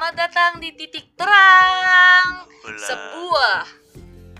selamat 0.00 0.16
datang 0.16 0.52
di 0.64 0.72
Titik 0.80 1.12
Terang 1.12 2.48
Hola. 2.64 2.86
Sebuah 2.88 3.60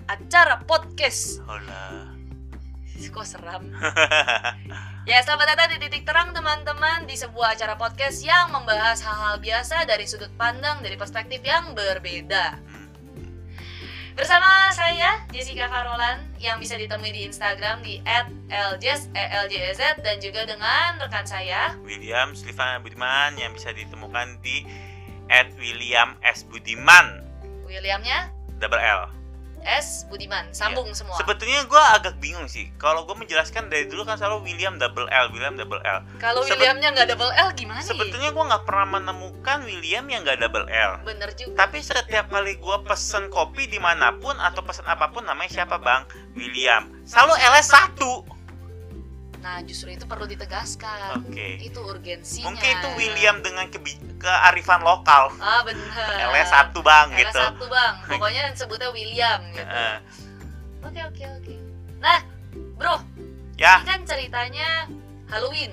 acara 0.09 0.57
podcast 0.65 1.45
Hola. 1.45 2.17
Kok 2.97 3.27
seram? 3.29 3.69
ya 5.13 5.21
selamat 5.21 5.53
datang 5.53 5.77
di 5.77 5.85
Titik 5.85 6.09
Terang 6.09 6.33
teman-teman 6.33 7.05
Di 7.05 7.13
sebuah 7.13 7.61
acara 7.61 7.77
podcast 7.77 8.25
yang 8.25 8.49
membahas 8.57 9.05
hal-hal 9.05 9.37
biasa 9.37 9.85
Dari 9.85 10.09
sudut 10.09 10.33
pandang, 10.41 10.81
dari 10.81 10.97
perspektif 10.97 11.45
yang 11.45 11.77
berbeda 11.77 12.57
Hmm. 12.65 12.89
Bersama 14.17 14.73
saya 14.73 15.29
Jessica 15.29 15.69
Carolan 15.69 16.25
yang 16.41 16.57
bisa 16.57 16.81
ditemui 16.81 17.13
di 17.13 17.29
Instagram 17.29 17.85
di 17.85 18.01
@ljes 18.49 19.13
eljz 19.13 19.81
dan 20.01 20.17
juga 20.25 20.49
dengan 20.49 20.97
rekan 21.05 21.29
saya 21.29 21.77
William 21.85 22.33
Silvana 22.33 22.81
Budiman 22.81 23.37
yang 23.37 23.53
bisa 23.53 23.77
ditemukan 23.77 24.41
di 24.41 24.65
at 25.31 25.49
William 25.57 26.19
S 26.21 26.43
Budiman 26.45 27.23
Williamnya 27.65 28.29
double 28.59 28.83
L. 28.83 29.09
S 29.61 30.09
Budiman 30.09 30.49
sambung 30.57 30.89
semua. 30.97 31.21
Sebetulnya 31.21 31.69
gue 31.69 31.83
agak 31.93 32.17
bingung 32.17 32.49
sih. 32.49 32.73
Kalau 32.81 33.05
gue 33.05 33.13
menjelaskan 33.13 33.69
dari 33.69 33.85
dulu 33.87 34.09
kan 34.09 34.17
selalu 34.17 34.41
William 34.43 34.81
double 34.81 35.05
L, 35.07 35.29
William 35.31 35.53
double 35.53 35.85
L. 35.85 36.01
Kalau 36.17 36.41
sebet- 36.41 36.57
Williamnya 36.57 36.97
nggak 36.97 37.09
double 37.13 37.29
L 37.29 37.53
gimana? 37.53 37.85
Sebetulnya 37.85 38.33
gue 38.33 38.41
nggak 38.41 38.65
pernah 38.65 38.89
menemukan 38.91 39.61
William 39.63 40.09
yang 40.09 40.25
nggak 40.25 40.41
double 40.41 40.65
L. 40.65 40.93
bener 41.05 41.29
juga. 41.37 41.61
Tapi 41.61 41.77
setiap 41.79 42.33
kali 42.33 42.57
gue 42.57 42.77
pesen 42.89 43.29
kopi 43.29 43.69
di 43.69 43.77
mana 43.77 44.17
pun 44.17 44.33
atau 44.35 44.65
pesen 44.65 44.89
apa 44.89 45.13
pun 45.13 45.29
namanya 45.29 45.53
siapa 45.53 45.77
bang? 45.77 46.09
William. 46.33 46.89
Selalu 47.05 47.37
L 47.37 47.55
satu. 47.61 48.25
Nah 49.41 49.65
justru 49.65 49.97
itu 49.97 50.05
perlu 50.05 50.29
ditegaskan. 50.29 51.25
Oke. 51.25 51.57
Itu 51.61 51.81
urgensinya. 51.81 52.53
Mungkin 52.53 52.71
itu 52.77 52.89
William 52.97 53.41
dengan 53.41 53.67
kebi- 53.73 54.01
kearifan 54.21 54.85
lokal. 54.85 55.33
Ah 55.41 55.65
bener. 55.65 56.29
L 56.29 56.35
satu 56.45 56.85
bang 56.85 57.09
L 57.13 57.19
gitu. 57.25 57.41
satu 57.41 57.65
bang. 57.67 57.95
Pokoknya 58.13 58.53
sebutnya 58.53 58.93
William 58.93 59.41
gitu. 59.57 59.65
Oke 60.85 61.01
oke 61.09 61.25
oke. 61.41 61.55
Nah 62.01 62.21
bro, 62.77 63.01
ya 63.57 63.81
ini 63.81 63.89
kan 63.89 64.01
ceritanya 64.05 64.69
Halloween 65.29 65.73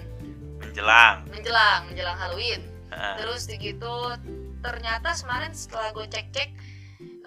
menjelang. 0.60 1.24
menjelang 1.32 1.88
menjelang 1.92 2.18
Halloween. 2.20 2.62
Heeh. 2.92 3.16
Terus 3.20 3.48
gitu 3.48 3.96
ternyata 4.64 5.12
kemarin 5.16 5.52
setelah 5.56 5.92
gue 5.96 6.08
cek-cek 6.08 6.50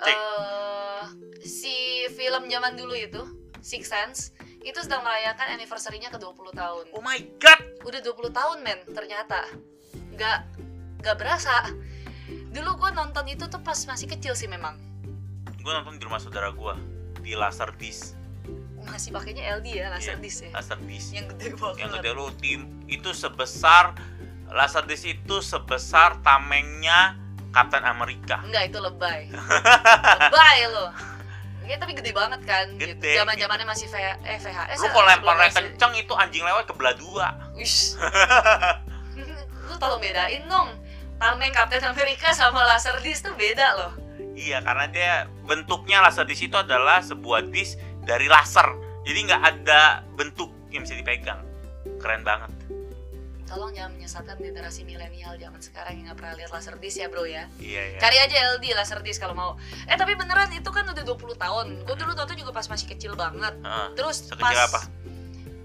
Cek. 0.01 0.13
eh, 0.13 1.03
si 1.41 2.05
film 2.13 2.49
zaman 2.49 2.77
dulu 2.77 2.93
itu 2.93 3.23
Six 3.61 3.83
Sense 3.89 4.21
itu 4.61 4.77
sedang 4.81 5.01
merayakan 5.01 5.57
anniversary-nya 5.57 6.13
ke 6.13 6.19
20 6.21 6.53
tahun. 6.53 6.85
Oh 6.93 7.01
my 7.01 7.17
god. 7.41 7.61
Udah 7.83 8.01
20 8.01 8.29
tahun 8.31 8.57
men 8.61 8.81
ternyata. 8.87 9.49
Nggak 10.13 10.39
nggak 11.01 11.17
berasa. 11.17 11.73
Dulu 12.53 12.71
gue 12.77 12.91
nonton 12.93 13.25
itu 13.27 13.49
tuh 13.49 13.63
pas 13.63 13.79
masih 13.89 14.07
kecil 14.07 14.37
sih 14.37 14.47
memang. 14.47 14.77
Gue 15.61 15.73
nonton 15.73 15.97
di 15.97 16.05
rumah 16.05 16.21
saudara 16.21 16.53
gue 16.53 16.75
di 17.21 17.37
laser 17.37 17.69
disc, 17.77 18.17
Masih 18.81 19.13
pakainya 19.13 19.61
LD 19.61 19.77
ya, 19.77 19.87
laser 19.93 20.17
Iya, 20.17 20.25
disc 20.25 20.41
ya. 20.41 20.51
laser 20.57 20.81
disc. 20.89 21.09
Yang 21.13 21.27
gede 21.37 21.47
banget. 21.55 21.77
Yang 21.79 21.91
gede 22.01 22.11
lu 22.17 22.27
tim 22.41 22.61
itu 22.89 23.11
sebesar 23.13 23.93
laser 24.49 24.85
disc 24.85 25.05
itu 25.05 25.37
sebesar 25.41 26.21
tamengnya 26.21 27.17
Kapten 27.51 27.83
Amerika. 27.83 28.41
Enggak, 28.47 28.71
itu 28.71 28.79
lebay. 28.79 29.27
lebay 30.23 30.59
lo. 30.71 30.87
Ya, 31.71 31.79
tapi 31.79 31.95
gede 31.95 32.11
banget 32.11 32.43
kan. 32.43 32.67
gitu. 32.75 32.99
Gede, 32.99 33.15
Zaman-zamannya 33.15 33.63
masih 33.63 33.87
V 33.87 33.95
eh, 34.03 34.39
VHS. 34.43 34.83
Lu 34.83 34.91
kalau 34.91 35.07
lemparnya 35.07 35.55
kenceng 35.55 35.95
itu 35.95 36.13
anjing 36.19 36.43
lewat 36.43 36.67
ke 36.67 36.75
belah 36.75 36.99
dua. 36.99 37.31
Wish. 37.55 37.95
lu 39.71 39.75
tolong 39.79 40.03
bedain 40.03 40.43
dong. 40.51 40.75
Tameng 41.23 41.55
Captain 41.55 41.85
America 41.87 42.35
sama 42.35 42.67
laser 42.67 42.99
disc 43.07 43.23
tuh 43.23 43.39
beda 43.39 43.79
loh. 43.79 43.93
Iya, 44.35 44.67
karena 44.67 44.87
dia 44.91 45.13
bentuknya 45.47 46.03
laser 46.03 46.27
disc 46.27 46.43
itu 46.43 46.59
adalah 46.59 46.99
sebuah 47.07 47.47
disc 47.55 47.79
dari 48.03 48.27
laser. 48.27 48.67
Jadi 49.07 49.31
nggak 49.31 49.43
ada 49.45 50.03
bentuk 50.19 50.51
yang 50.75 50.83
bisa 50.83 50.99
dipegang. 50.99 51.39
Keren 52.03 52.27
banget. 52.27 52.51
Tolong 53.51 53.75
jangan 53.75 53.99
menyesatkan 53.99 54.39
generasi 54.39 54.87
milenial 54.87 55.35
zaman 55.35 55.59
sekarang 55.59 55.99
yang 55.99 56.05
nggak 56.07 56.19
pernah 56.23 56.35
lihat 56.39 56.51
laser 56.55 56.79
disc 56.79 57.03
ya 57.03 57.11
bro 57.11 57.27
ya. 57.27 57.51
Iya, 57.59 57.83
iya. 57.83 57.99
Cari 57.99 58.17
aja 58.23 58.37
LD 58.55 58.65
laser 58.79 59.03
disc 59.03 59.19
kalau 59.19 59.35
mau. 59.35 59.51
Eh 59.91 59.99
tapi 59.99 60.15
beneran 60.15 60.55
itu 60.55 60.71
kan 60.71 60.87
udah 60.87 61.03
20 61.03 61.35
tahun. 61.35 61.67
Gue 61.83 61.97
dulu 61.99 62.15
nonton 62.15 62.39
juga 62.39 62.55
pas 62.55 62.63
masih 62.71 62.87
kecil 62.87 63.19
banget. 63.19 63.51
Heeh. 63.59 63.89
Terus 63.99 64.31
Sekecil 64.31 64.39
pas 64.39 64.55
apa? 64.71 64.81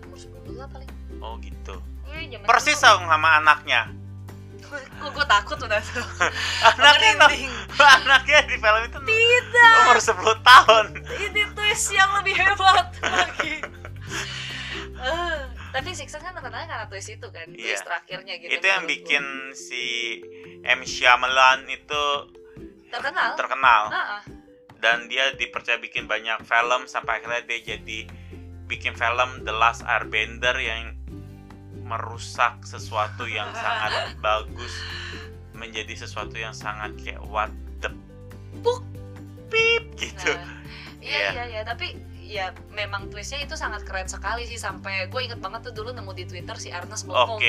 Umur 0.09 0.18
10 0.18 0.57
lah 0.57 0.68
paling. 0.73 0.90
Oh 1.22 1.38
gitu. 1.38 1.78
Eh, 2.09 2.25
zaman 2.25 2.46
Persis 2.50 2.81
dong 2.81 3.06
sama 3.06 3.29
anaknya. 3.38 3.94
Kok 5.06 5.09
gue 5.13 5.25
takut 5.29 5.57
udah. 5.62 5.81
Anaknya 6.73 7.29
anaknya 8.02 8.40
di 8.50 8.57
film 8.57 8.81
itu 8.81 8.97
Tidak. 8.97 9.73
umur 9.85 9.97
10 10.02 10.41
tahun. 10.41 10.85
Ini 11.06 11.41
twist 11.53 11.94
yang 11.94 12.09
lebih 12.17 12.34
hebat 12.34 12.90
lagi. 12.97 13.62
Eh, 15.06 15.38
tapi 15.75 15.91
Six 15.91 16.08
Sense 16.08 16.24
kan 16.24 16.31
terkenalnya 16.31 16.68
karena 16.69 16.88
twist 16.88 17.09
itu 17.09 17.28
kan, 17.28 17.44
Iya. 17.50 17.68
twist 17.69 17.84
terakhirnya 17.84 18.34
gitu. 18.38 18.47
itu 18.50 18.66
yang 18.66 18.81
menurut 18.81 18.96
bikin 18.96 19.24
si 19.53 19.84
M 20.63 20.80
Shyamalan 20.81 21.68
itu 21.68 22.03
terkenal. 22.88 23.36
terkenal 23.36 23.81
Heeh. 23.91 24.22
dan 24.78 24.97
dia 25.06 25.35
dipercaya 25.35 25.75
bikin 25.75 26.06
banyak 26.06 26.40
film 26.41 26.81
sampai 26.85 27.19
akhirnya 27.19 27.44
dia 27.44 27.75
jadi 27.75 28.08
bikin 28.66 28.94
film 28.94 29.44
The 29.44 29.52
Last 29.52 29.84
Airbender 29.84 30.56
yang 30.56 30.96
merusak 31.84 32.64
sesuatu 32.64 33.28
yang 33.28 33.52
sangat 33.58 34.16
bagus 34.18 34.72
menjadi 35.52 35.94
sesuatu 35.97 36.35
yang 36.35 36.52
sangat 36.52 36.96
kayak 36.97 37.19
what 37.22 37.52
the 37.78 37.91
Puk. 38.59 38.80
pip 39.46 39.84
gitu 39.94 40.31
Nah, 40.31 40.64
iya 40.97 41.19
Iya. 41.19 41.30
iya 41.31 41.44
iya, 41.46 41.62
tapi 41.62 41.94
ya 42.35 42.51
memang 42.75 43.07
twistnya 43.07 43.40
itu 43.47 43.56
sangat 43.56 43.88
keren 43.88 44.12
sekali 44.12 44.44
sih 44.44 44.59
sampai 44.59 45.07
gue 45.07 45.22
inget 45.23 45.40
banget 45.40 45.72
tuh 45.72 45.73
dulu 45.73 45.96
nemu 45.96 46.12
di 46.12 46.28
Twitter 46.28 46.56
si 46.59 46.68
Ernest 46.68 47.07
oke 47.07 47.16
ngomong 47.16 47.40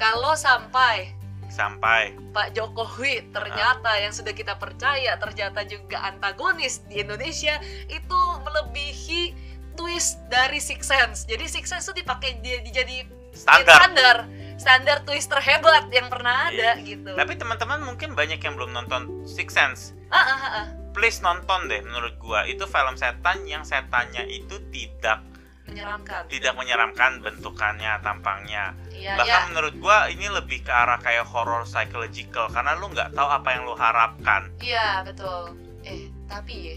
kalau 0.00 0.32
sampai 0.32 1.12
sampai 1.52 2.14
Pak 2.32 2.56
Jokowi 2.56 3.28
ternyata 3.34 4.00
yang 4.00 4.14
sudah 4.14 4.32
kita 4.32 4.56
percaya 4.56 5.18
ternyata 5.20 5.66
juga 5.66 6.00
antagonis 6.08 6.80
di 6.88 7.02
Indonesia 7.02 7.58
itu 7.90 8.20
melebihi 8.46 9.34
twist 9.74 10.22
dari 10.30 10.62
Six 10.62 10.86
Sense. 10.86 11.18
Jadi 11.26 11.50
Six 11.50 11.72
Sense 11.72 11.90
itu 11.90 12.06
dipakai 12.06 12.38
dia 12.38 12.62
jadi 12.62 13.02
standar 13.34 13.76
standar 13.78 14.16
standar 14.60 14.96
twist 15.06 15.30
terhebat 15.30 15.88
yang 15.94 16.10
pernah 16.10 16.50
ada 16.50 16.76
gitu. 16.82 17.14
tapi 17.14 17.38
teman-teman 17.38 17.80
mungkin 17.82 18.12
banyak 18.12 18.42
yang 18.42 18.54
belum 18.58 18.74
nonton 18.74 19.24
Six 19.24 19.54
Sense 19.54 19.80
Ah, 20.10 20.18
ah, 20.18 20.34
ah, 20.34 20.52
ah. 20.58 20.66
Please 20.92 21.20
nonton 21.20 21.66
deh 21.66 21.80
menurut 21.82 22.14
gua 22.18 22.44
itu 22.44 22.64
film 22.64 22.94
setan 22.94 23.42
yang 23.44 23.62
setannya 23.62 24.26
itu 24.26 24.58
tidak 24.70 25.22
menyeramkan. 25.70 26.26
tidak 26.26 26.54
menyeramkan 26.58 27.12
bentukannya 27.22 27.94
tampangnya 28.02 28.74
Iya, 28.90 29.14
bahkan 29.16 29.46
iya. 29.46 29.48
menurut 29.54 29.74
gua 29.78 30.10
ini 30.10 30.26
lebih 30.26 30.66
ke 30.66 30.72
arah 30.74 30.98
kayak 30.98 31.24
horror 31.24 31.62
psychological 31.62 32.50
karena 32.50 32.74
lu 32.74 32.90
nggak 32.90 33.14
tahu 33.14 33.28
apa 33.28 33.48
yang 33.54 33.62
lu 33.64 33.74
harapkan 33.78 34.50
Iya, 34.58 35.06
betul. 35.06 35.54
Eh, 35.86 36.10
tapi 36.26 36.54
ya 36.60 36.76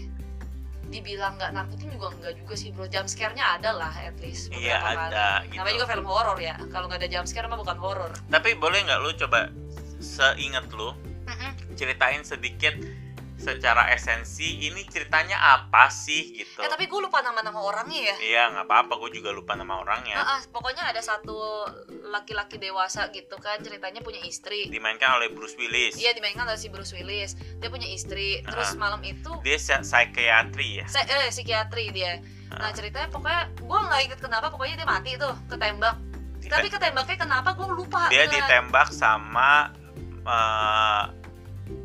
dibilang 0.84 1.34
nggak 1.34 1.52
nakutin 1.52 1.90
juga 1.90 2.06
enggak 2.14 2.34
juga 2.38 2.54
sih 2.54 2.70
bro 2.70 2.86
jump 2.86 3.10
scare-nya 3.10 3.58
ada 3.58 3.74
lah 3.74 3.90
at 3.90 4.14
least 4.22 4.52
iya 4.54 4.78
kali. 4.78 5.10
ada 5.10 5.26
gitu 5.42 5.58
namanya 5.58 5.74
juga 5.74 5.86
film 5.90 6.06
horor 6.06 6.38
ya 6.38 6.54
kalau 6.70 6.86
nggak 6.86 7.00
ada 7.02 7.08
jump 7.10 7.26
scare 7.26 7.50
mah 7.50 7.58
bukan 7.58 7.78
horor 7.82 8.12
tapi 8.30 8.54
boleh 8.54 8.78
nggak 8.86 9.00
lu 9.02 9.10
coba 9.18 9.50
seinget 9.98 10.62
lu 10.70 10.94
Mm-mm. 11.26 11.50
ceritain 11.74 12.22
sedikit 12.22 12.78
secara 13.44 13.92
esensi 13.92 14.64
ini 14.64 14.88
ceritanya 14.88 15.36
apa 15.36 15.86
sih 15.86 16.32
gitu. 16.34 16.58
Eh 16.58 16.66
tapi 16.66 16.88
gue 16.88 16.96
lupa 16.96 17.20
nama-nama 17.20 17.60
orangnya 17.60 18.00
ya. 18.00 18.16
Iya 18.18 18.42
nggak 18.50 18.64
apa-apa 18.64 18.96
gue 18.98 19.10
juga 19.14 19.30
lupa 19.30 19.52
nama 19.52 19.76
orangnya. 19.76 20.16
Ah, 20.16 20.30
ah, 20.34 20.40
pokoknya 20.48 20.88
ada 20.88 20.98
satu 20.98 21.68
laki-laki 22.08 22.56
dewasa 22.56 23.12
gitu 23.12 23.36
kan 23.36 23.60
ceritanya 23.60 24.00
punya 24.00 24.24
istri. 24.24 24.72
Dimainkan 24.72 25.12
oleh 25.14 25.28
Bruce 25.28 25.54
Willis. 25.54 25.94
Iya 25.94 26.16
dimainkan 26.16 26.48
oleh 26.48 26.56
si 26.56 26.72
Bruce 26.72 26.96
Willis. 26.96 27.36
Dia 27.60 27.68
punya 27.68 27.84
istri. 27.86 28.40
Terus 28.40 28.72
Ah. 28.72 28.80
malam 28.80 29.04
itu 29.04 29.28
dia 29.44 29.60
psi- 29.60 29.84
psikiatri 29.84 30.80
ya? 30.80 30.86
Saya 30.88 31.04
eh, 31.20 31.28
psikiatri 31.28 31.92
dia. 31.92 32.24
Nah 32.48 32.70
Ah. 32.70 32.72
ceritanya 32.72 33.12
pokoknya 33.12 33.52
gue 33.54 33.78
nggak 33.84 34.00
inget 34.02 34.18
kenapa 34.18 34.48
pokoknya 34.48 34.80
dia 34.80 34.88
mati 34.88 35.20
tuh 35.20 35.36
ketembak. 35.46 36.00
Tapi 36.44 36.68
ketembaknya 36.68 37.16
kenapa 37.18 37.52
gue 37.52 37.68
lupa 37.68 38.08
dia 38.08 38.24
beneran. 38.24 38.32
ditembak 38.40 38.88
sama 38.88 39.68
eh, 40.24 41.02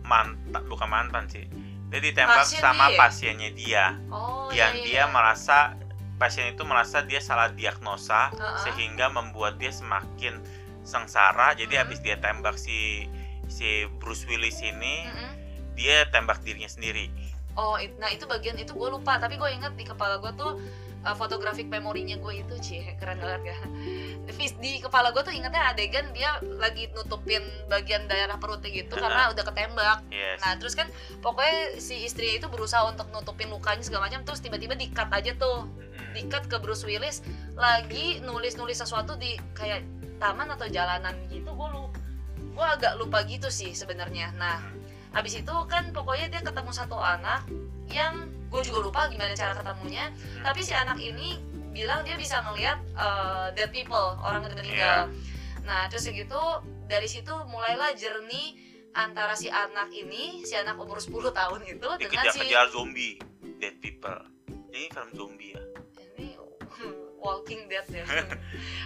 mantan 0.01 0.61
bukan 0.65 0.87
mantan 0.87 1.25
sih 1.27 1.45
dia 1.89 1.99
ditembak 1.99 2.45
Pasien 2.45 2.61
sama 2.61 2.85
dia? 2.87 2.97
pasiennya 2.97 3.49
dia 3.51 3.85
oh, 4.09 4.49
yang 4.51 4.73
iya, 4.73 4.79
iya, 4.79 4.85
dia 4.85 5.01
iya. 5.01 5.05
merasa 5.05 5.73
pasien 6.15 6.51
itu 6.51 6.61
merasa 6.61 7.01
dia 7.01 7.17
salah 7.17 7.49
diagnosa 7.49 8.29
Ha-ha. 8.29 8.61
sehingga 8.61 9.07
membuat 9.07 9.55
dia 9.55 9.71
semakin 9.71 10.37
sengsara 10.83 11.53
jadi 11.53 11.69
Mhm. 11.71 11.81
habis 11.81 11.99
dia 11.99 12.15
tembak 12.15 12.55
si 12.55 13.07
si 13.47 13.67
Bruce 13.97 14.25
Willis 14.25 14.59
ini 14.59 15.05
Mm-mm. 15.05 15.31
dia 15.73 16.05
tembak 16.07 16.41
dirinya 16.41 16.67
sendiri 16.67 17.09
Oh, 17.51 17.75
it- 17.75 17.97
nah 17.97 18.07
itu 18.07 18.23
bagian 18.23 18.55
itu 18.55 18.71
gue 18.71 18.87
lupa, 18.87 19.19
tapi 19.19 19.35
gue 19.35 19.49
inget 19.49 19.73
di 19.73 19.83
kepala 19.83 20.15
gue 20.17 20.31
tuh 20.33 20.61
uh, 21.05 21.15
photographic 21.15 21.67
memorinya 21.67 22.19
gue 22.19 22.43
itu 22.43 22.55
cie 22.59 22.95
keren 22.99 23.19
banget 23.19 23.55
ya. 23.55 23.57
Vis- 24.35 24.57
di 24.59 24.79
kepala 24.83 25.11
gue 25.11 25.21
tuh 25.23 25.33
ingetnya 25.33 25.71
adegan 25.71 26.11
dia 26.15 26.39
lagi 26.59 26.87
nutupin 26.95 27.43
bagian 27.67 28.07
daerah 28.07 28.35
perutnya 28.39 28.71
gitu 28.71 28.95
karena 28.95 29.31
udah 29.31 29.43
ketembak. 29.43 29.99
Yes. 30.11 30.39
Nah 30.43 30.55
terus 30.59 30.73
kan 30.75 30.87
pokoknya 31.23 31.79
si 31.79 32.03
istri 32.07 32.35
itu 32.39 32.47
berusaha 32.47 32.83
untuk 32.87 33.11
nutupin 33.11 33.51
lukanya 33.51 33.83
segala 33.83 34.07
macam 34.07 34.23
terus 34.23 34.39
tiba-tiba 34.43 34.75
di-cut 34.75 35.09
aja 35.11 35.35
tuh. 35.35 35.67
Mm-mm. 35.69 36.15
di-cut 36.15 36.49
ke 36.49 36.57
Bruce 36.57 36.87
Willis 36.87 37.21
lagi 37.53 38.17
nulis-nulis 38.23 38.81
sesuatu 38.81 39.13
di 39.19 39.37
kayak 39.53 39.85
taman 40.17 40.49
atau 40.51 40.65
jalanan 40.67 41.15
gitu 41.29 41.53
gue 41.53 41.67
lu 41.69 41.85
gue 42.55 42.65
agak 42.65 42.97
lupa 42.99 43.23
gitu 43.23 43.47
sih 43.47 43.71
sebenarnya. 43.71 44.33
Nah 44.35 44.59
habis 45.13 45.37
itu 45.37 45.53
kan 45.69 45.89
pokoknya 45.93 46.29
dia 46.29 46.41
ketemu 46.41 46.71
satu 46.73 46.97
anak 46.97 47.45
yang 47.89 48.29
gue 48.49 48.61
juga 48.65 48.79
lupa 48.81 49.01
gimana 49.13 49.33
cara 49.37 49.53
ketemunya. 49.53 50.09
Hmm. 50.09 50.43
tapi 50.45 50.59
si 50.65 50.73
anak 50.73 50.97
ini 50.97 51.37
bilang 51.69 52.01
dia 52.01 52.17
bisa 52.17 52.41
ngelihat 52.49 52.81
uh, 52.97 53.53
dead 53.53 53.69
people 53.69 54.17
orang 54.25 54.41
yang 54.45 54.57
meninggal 54.57 54.99
nah 55.63 55.85
terus 55.85 56.09
gitu 56.09 56.41
dari 56.89 57.05
situ 57.05 57.29
mulailah 57.45 57.93
jernih 57.93 58.57
antara 58.97 59.37
si 59.37 59.53
anak 59.53 59.93
ini 59.93 60.41
si 60.41 60.57
anak 60.57 60.81
umur 60.81 60.97
10 60.97 61.13
tahun 61.29 61.61
itu 61.61 61.89
dengan 62.01 62.25
si 62.33 62.41
dikejar-kejar 62.41 62.67
zombie 62.73 63.21
dead 63.59 63.75
people. 63.83 64.19
Ini 64.71 64.87
film 64.95 65.09
zombie 65.13 65.51
ya? 65.53 65.61
Ini 66.15 66.27
Walking 67.23 67.67
Dead 67.67 67.85
ya. 67.91 68.05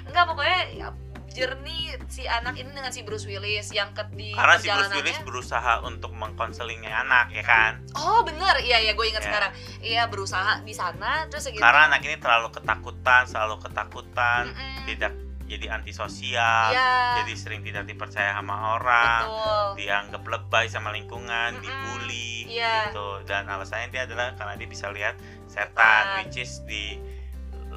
Enggak 0.09 0.25
pokoknya 0.33 0.59
ya, 0.73 0.87
jernih 1.33 1.97
si 2.07 2.23
anak 2.23 2.53
ini 2.55 2.69
dengan 2.69 2.89
si 2.89 3.01
Bruce 3.01 3.25
Willis 3.25 3.69
yang 3.69 3.89
ke 3.91 4.05
di 4.13 4.31
karena 4.31 4.55
si 4.55 4.69
Bruce 4.69 4.93
Willis 4.93 5.19
berusaha 5.21 5.81
untuk 5.81 6.13
mengkonselingnya 6.13 6.93
anak 7.03 7.33
ya 7.33 7.41
kan 7.41 7.81
oh 7.97 8.21
bener 8.21 8.61
iya 8.61 8.77
iya 8.79 8.93
gue 8.93 9.05
ingat 9.05 9.21
Ya. 9.21 9.29
sekarang 9.29 9.51
iya 9.81 10.03
berusaha 10.05 10.61
di 10.61 10.71
sana 10.71 11.25
terus 11.27 11.43
segitu 11.43 11.59
karena 11.59 11.89
anak 11.89 12.01
ini 12.03 12.17
terlalu 12.17 12.53
ketakutan 12.53 13.25
selalu 13.25 13.55
ketakutan 13.59 14.53
Mm-mm. 14.53 14.85
tidak 14.85 15.11
jadi 15.43 15.75
antisosial 15.75 16.71
Iya, 16.71 17.21
jadi 17.21 17.33
sering 17.35 17.61
tidak 17.61 17.83
dipercaya 17.85 18.33
sama 18.33 18.79
orang 18.79 19.21
betul 19.27 19.67
dianggap 19.75 20.23
lebay 20.23 20.65
sama 20.67 20.89
lingkungan 20.91 21.57
Mm-mm. 21.57 21.61
dibully 21.61 22.45
Iya. 22.47 22.89
gitu 22.89 23.25
dan 23.25 23.45
alasannya 23.45 23.89
dia 23.89 24.05
adalah 24.05 24.33
karena 24.33 24.53
dia 24.55 24.69
bisa 24.69 24.89
lihat 24.89 25.17
Setan. 25.45 25.71
setan 25.73 26.03
which 26.21 26.37
is 26.37 26.61
di 26.65 26.97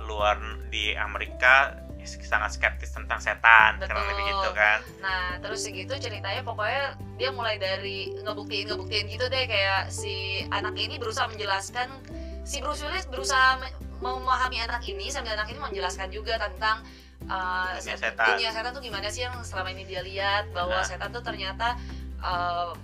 luar 0.06 0.38
di 0.68 0.94
Amerika 0.94 1.85
sangat 2.06 2.50
skeptis 2.52 2.90
tentang 2.90 3.18
setan 3.18 3.76
kurang 3.76 3.90
Betul. 3.98 4.08
lebih 4.08 4.24
gitu 4.28 4.50
kan 4.52 4.78
Nah 4.98 5.36
terus 5.38 5.60
segitu 5.60 5.92
ceritanya 5.94 6.40
pokoknya 6.40 6.84
dia 7.14 7.30
mulai 7.30 7.56
dari 7.56 8.14
ngebuktiin 8.16 8.66
ngebuktiin 8.66 9.06
gitu 9.08 9.26
deh 9.26 9.44
kayak 9.44 9.88
si 9.88 10.14
anak 10.48 10.74
ini 10.74 10.96
berusaha 10.96 11.26
menjelaskan 11.26 11.90
si 12.42 12.58
Bruce 12.58 12.80
Willis 12.80 13.04
berusaha 13.04 13.58
me- 13.58 13.74
memahami 13.96 14.60
anak 14.60 14.84
ini 14.84 15.08
sambil 15.08 15.34
anak 15.34 15.48
ini 15.48 15.58
menjelaskan 15.58 16.08
juga 16.08 16.36
tentang 16.36 16.84
uh, 17.24 17.74
Dunia 17.74 17.96
set- 17.96 18.00
setan. 18.06 18.26
dunia 18.30 18.50
setan 18.50 18.70
tuh 18.70 18.80
gimana 18.80 19.08
sih 19.08 19.22
yang 19.22 19.34
selama 19.40 19.72
ini 19.72 19.82
dia 19.82 20.00
lihat 20.00 20.52
bahwa 20.52 20.76
Nah. 20.76 20.84
setan 20.84 21.10
tuh 21.10 21.20
ternyata 21.20 21.74
uh, 22.26 22.74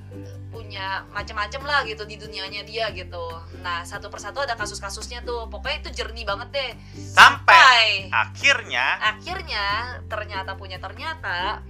punya 0.54 1.02
macam-macam 1.10 1.62
lah 1.66 1.80
gitu 1.88 2.06
di 2.06 2.14
dunianya 2.20 2.62
dia 2.62 2.94
gitu. 2.94 3.26
Nah 3.64 3.82
satu 3.82 4.06
persatu 4.06 4.44
ada 4.44 4.54
kasus-kasusnya 4.54 5.26
tuh 5.26 5.50
pokoknya 5.50 5.82
itu 5.82 5.90
jernih 5.98 6.22
banget 6.22 6.48
deh. 6.54 6.70
sampai 6.94 8.08
akhirnya 8.14 9.00
akhirnya 9.02 9.98
ternyata 10.06 10.54
punya 10.54 10.78
ternyata 10.78 11.60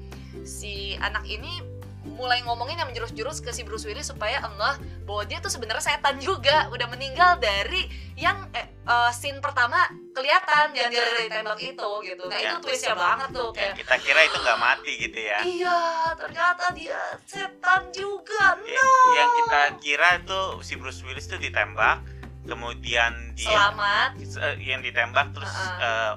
si 0.45 0.99
anak 1.01 1.25
ini 1.27 1.72
mulai 2.13 2.41
ngomongin 2.41 2.77
yang 2.77 2.87
menjurus-jurus 2.87 3.41
ke 3.41 3.51
si 3.51 3.63
Bruce 3.63 3.83
Willis 3.83 4.07
supaya 4.07 4.39
Allah 4.39 4.77
bahwa 5.03 5.25
dia 5.25 5.39
tuh 5.39 5.49
sebenarnya 5.49 5.83
setan 5.83 6.17
juga. 6.19 6.69
Udah 6.69 6.87
meninggal 6.87 7.37
dari 7.37 7.89
yang 8.15 8.47
eh, 8.53 8.63
eh, 8.69 9.11
scene 9.11 9.39
pertama 9.39 9.81
kelihatan 10.13 10.71
yang 10.73 10.89
dia 10.89 11.03
dari 11.03 11.27
tembak 11.27 11.59
itu 11.59 11.91
gitu. 12.05 12.23
Nah 12.27 12.37
Ya. 12.37 12.53
itu 12.53 12.57
twistnya 12.63 12.93
banget 12.95 13.29
tuh 13.31 13.49
yang 13.51 13.57
kayak 13.57 13.75
kita 13.81 13.97
kira 13.99 14.21
itu 14.23 14.37
nggak 14.39 14.59
mati 14.59 14.93
gitu 14.99 15.19
ya. 15.19 15.39
Iya 15.41 15.81
ternyata 16.15 16.65
dia 16.73 17.01
setan 17.25 17.83
juga. 17.91 18.61
Ya, 18.63 18.77
no. 18.79 18.93
Yang 19.13 19.31
kita 19.35 19.61
kira 19.81 20.09
itu 20.19 20.41
si 20.61 20.75
Bruce 20.77 21.01
Willis 21.03 21.27
tuh 21.27 21.37
ditembak 21.37 22.05
kemudian 22.43 23.13
dia 23.33 23.55
selamat. 23.55 24.11
yang 24.59 24.83
ditembak 24.83 25.31
terus 25.31 25.47
Uh-uh. 25.49 25.79
eh, 25.79 26.15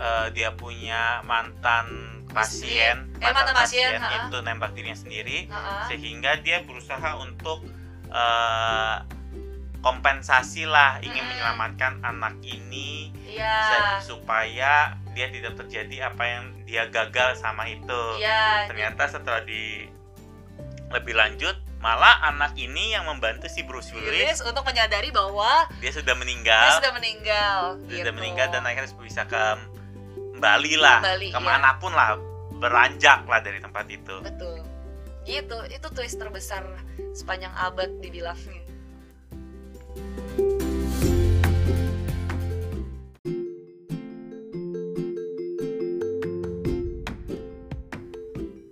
eh, 0.00 0.26
dia 0.32 0.50
punya 0.52 1.20
mantan 1.22 2.17
pasien 2.30 2.96
Eh, 3.16 3.24
mantan 3.24 3.50
pasien, 3.52 3.96
uh-uh. 3.96 4.28
itu 4.28 4.36
nembak 4.40 4.70
dirinya 4.72 4.94
sendiri 4.94 5.46
Heeh. 5.46 5.82
sehingga 5.88 6.38
dia 6.38 6.62
berusaha 6.62 7.18
untuk 7.18 7.66
eh, 8.06 8.96
kompensasi 9.78 10.64
lah 10.64 10.98
ingin 10.98 11.20
Mm. 11.20 11.28
menyelamatkan 11.30 11.92
anak 12.02 12.34
ini 12.42 13.14
iya 13.24 13.54
se- 13.96 14.10
supaya 14.10 14.74
dia 15.12 15.26
tidak 15.28 15.54
terjadi 15.56 16.08
apa 16.08 16.24
yang 16.24 16.44
dia 16.64 16.86
gagal 16.88 17.36
sama 17.36 17.64
itu 17.64 18.02
iya 18.18 18.66
ternyata 18.66 19.06
setelah 19.06 19.40
di 19.40 19.86
lebih 20.88 21.14
lanjut 21.14 21.54
malah 21.78 22.18
anak 22.24 22.58
ini 22.58 22.90
yang 22.90 23.06
membantu 23.06 23.46
si 23.46 23.62
Bruce 23.62 23.94
Willis 23.94 24.10
Willis 24.10 24.40
untuk 24.42 24.66
menyadari 24.66 25.14
bahwa 25.14 25.70
dia 25.78 25.94
sudah 25.94 26.10
dia 26.10 26.18
meninggal 26.18 26.66
sudah 26.74 26.92
meninggal 26.92 27.58
dia 27.86 28.02
sudah 28.02 28.10
gitu. 28.10 28.18
meninggal 28.18 28.46
dan 28.50 28.62
akhirnya 28.64 28.90
bisa 28.98 29.22
kembali 30.38 30.72
lah 30.78 31.02
Kembali, 31.02 31.28
ke 31.34 31.40
mana 31.42 31.70
pun 31.82 31.90
lah 31.90 32.14
beranjak 32.62 33.26
lah 33.26 33.42
dari 33.42 33.58
tempat 33.58 33.90
itu. 33.90 34.22
Betul. 34.22 34.62
Gitu 35.26 35.58
itu 35.66 35.86
twist 35.90 36.14
terbesar 36.14 36.62
sepanjang 37.10 37.50
abad 37.58 37.90
dibilangnya 37.98 38.62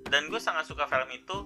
dan 0.06 0.32
gue 0.32 0.40
sangat 0.40 0.64
suka 0.64 0.86
film 0.86 1.10
itu 1.12 1.36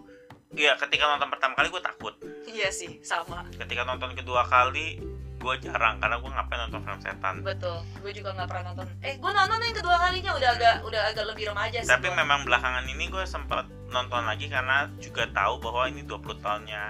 ya 0.54 0.76
ketika 0.76 1.08
nonton 1.08 1.32
pertama 1.32 1.56
kali 1.56 1.72
gue 1.72 1.82
takut. 1.82 2.14
Iya 2.44 2.68
sih 2.68 3.00
sama. 3.00 3.48
Ketika 3.56 3.88
nonton 3.88 4.12
kedua 4.12 4.44
kali 4.46 5.00
gue 5.40 5.54
jarang 5.64 5.96
karena 5.96 6.16
gue 6.20 6.30
ngapain 6.30 6.60
nonton 6.68 6.80
film 6.84 7.00
setan. 7.00 7.34
Betul 7.40 7.80
gue 8.04 8.12
juga 8.12 8.30
nggak 8.36 8.48
pernah 8.52 8.64
nonton. 8.72 8.86
Eh 9.00 9.16
gue 9.16 9.30
nonton 9.32 9.58
yang 9.64 9.76
kedua 9.80 9.96
kalinya 9.96 10.32
udah 10.36 10.50
agak 10.52 10.76
udah 10.84 11.00
agak 11.08 11.24
lebih 11.32 11.44
remaja 11.48 11.78
sih 11.80 11.88
tapi 11.88 12.12
gua. 12.12 12.20
memang 12.20 12.40
belakangan 12.44 12.84
ini 12.84 13.04
gue 13.08 13.24
sempat 13.24 13.64
nonton 13.88 14.22
lagi 14.28 14.46
karena 14.52 14.92
juga 15.00 15.24
tahu 15.32 15.58
bahwa 15.64 15.88
ini 15.88 16.04
20 16.04 16.44
tahunnya. 16.44 16.84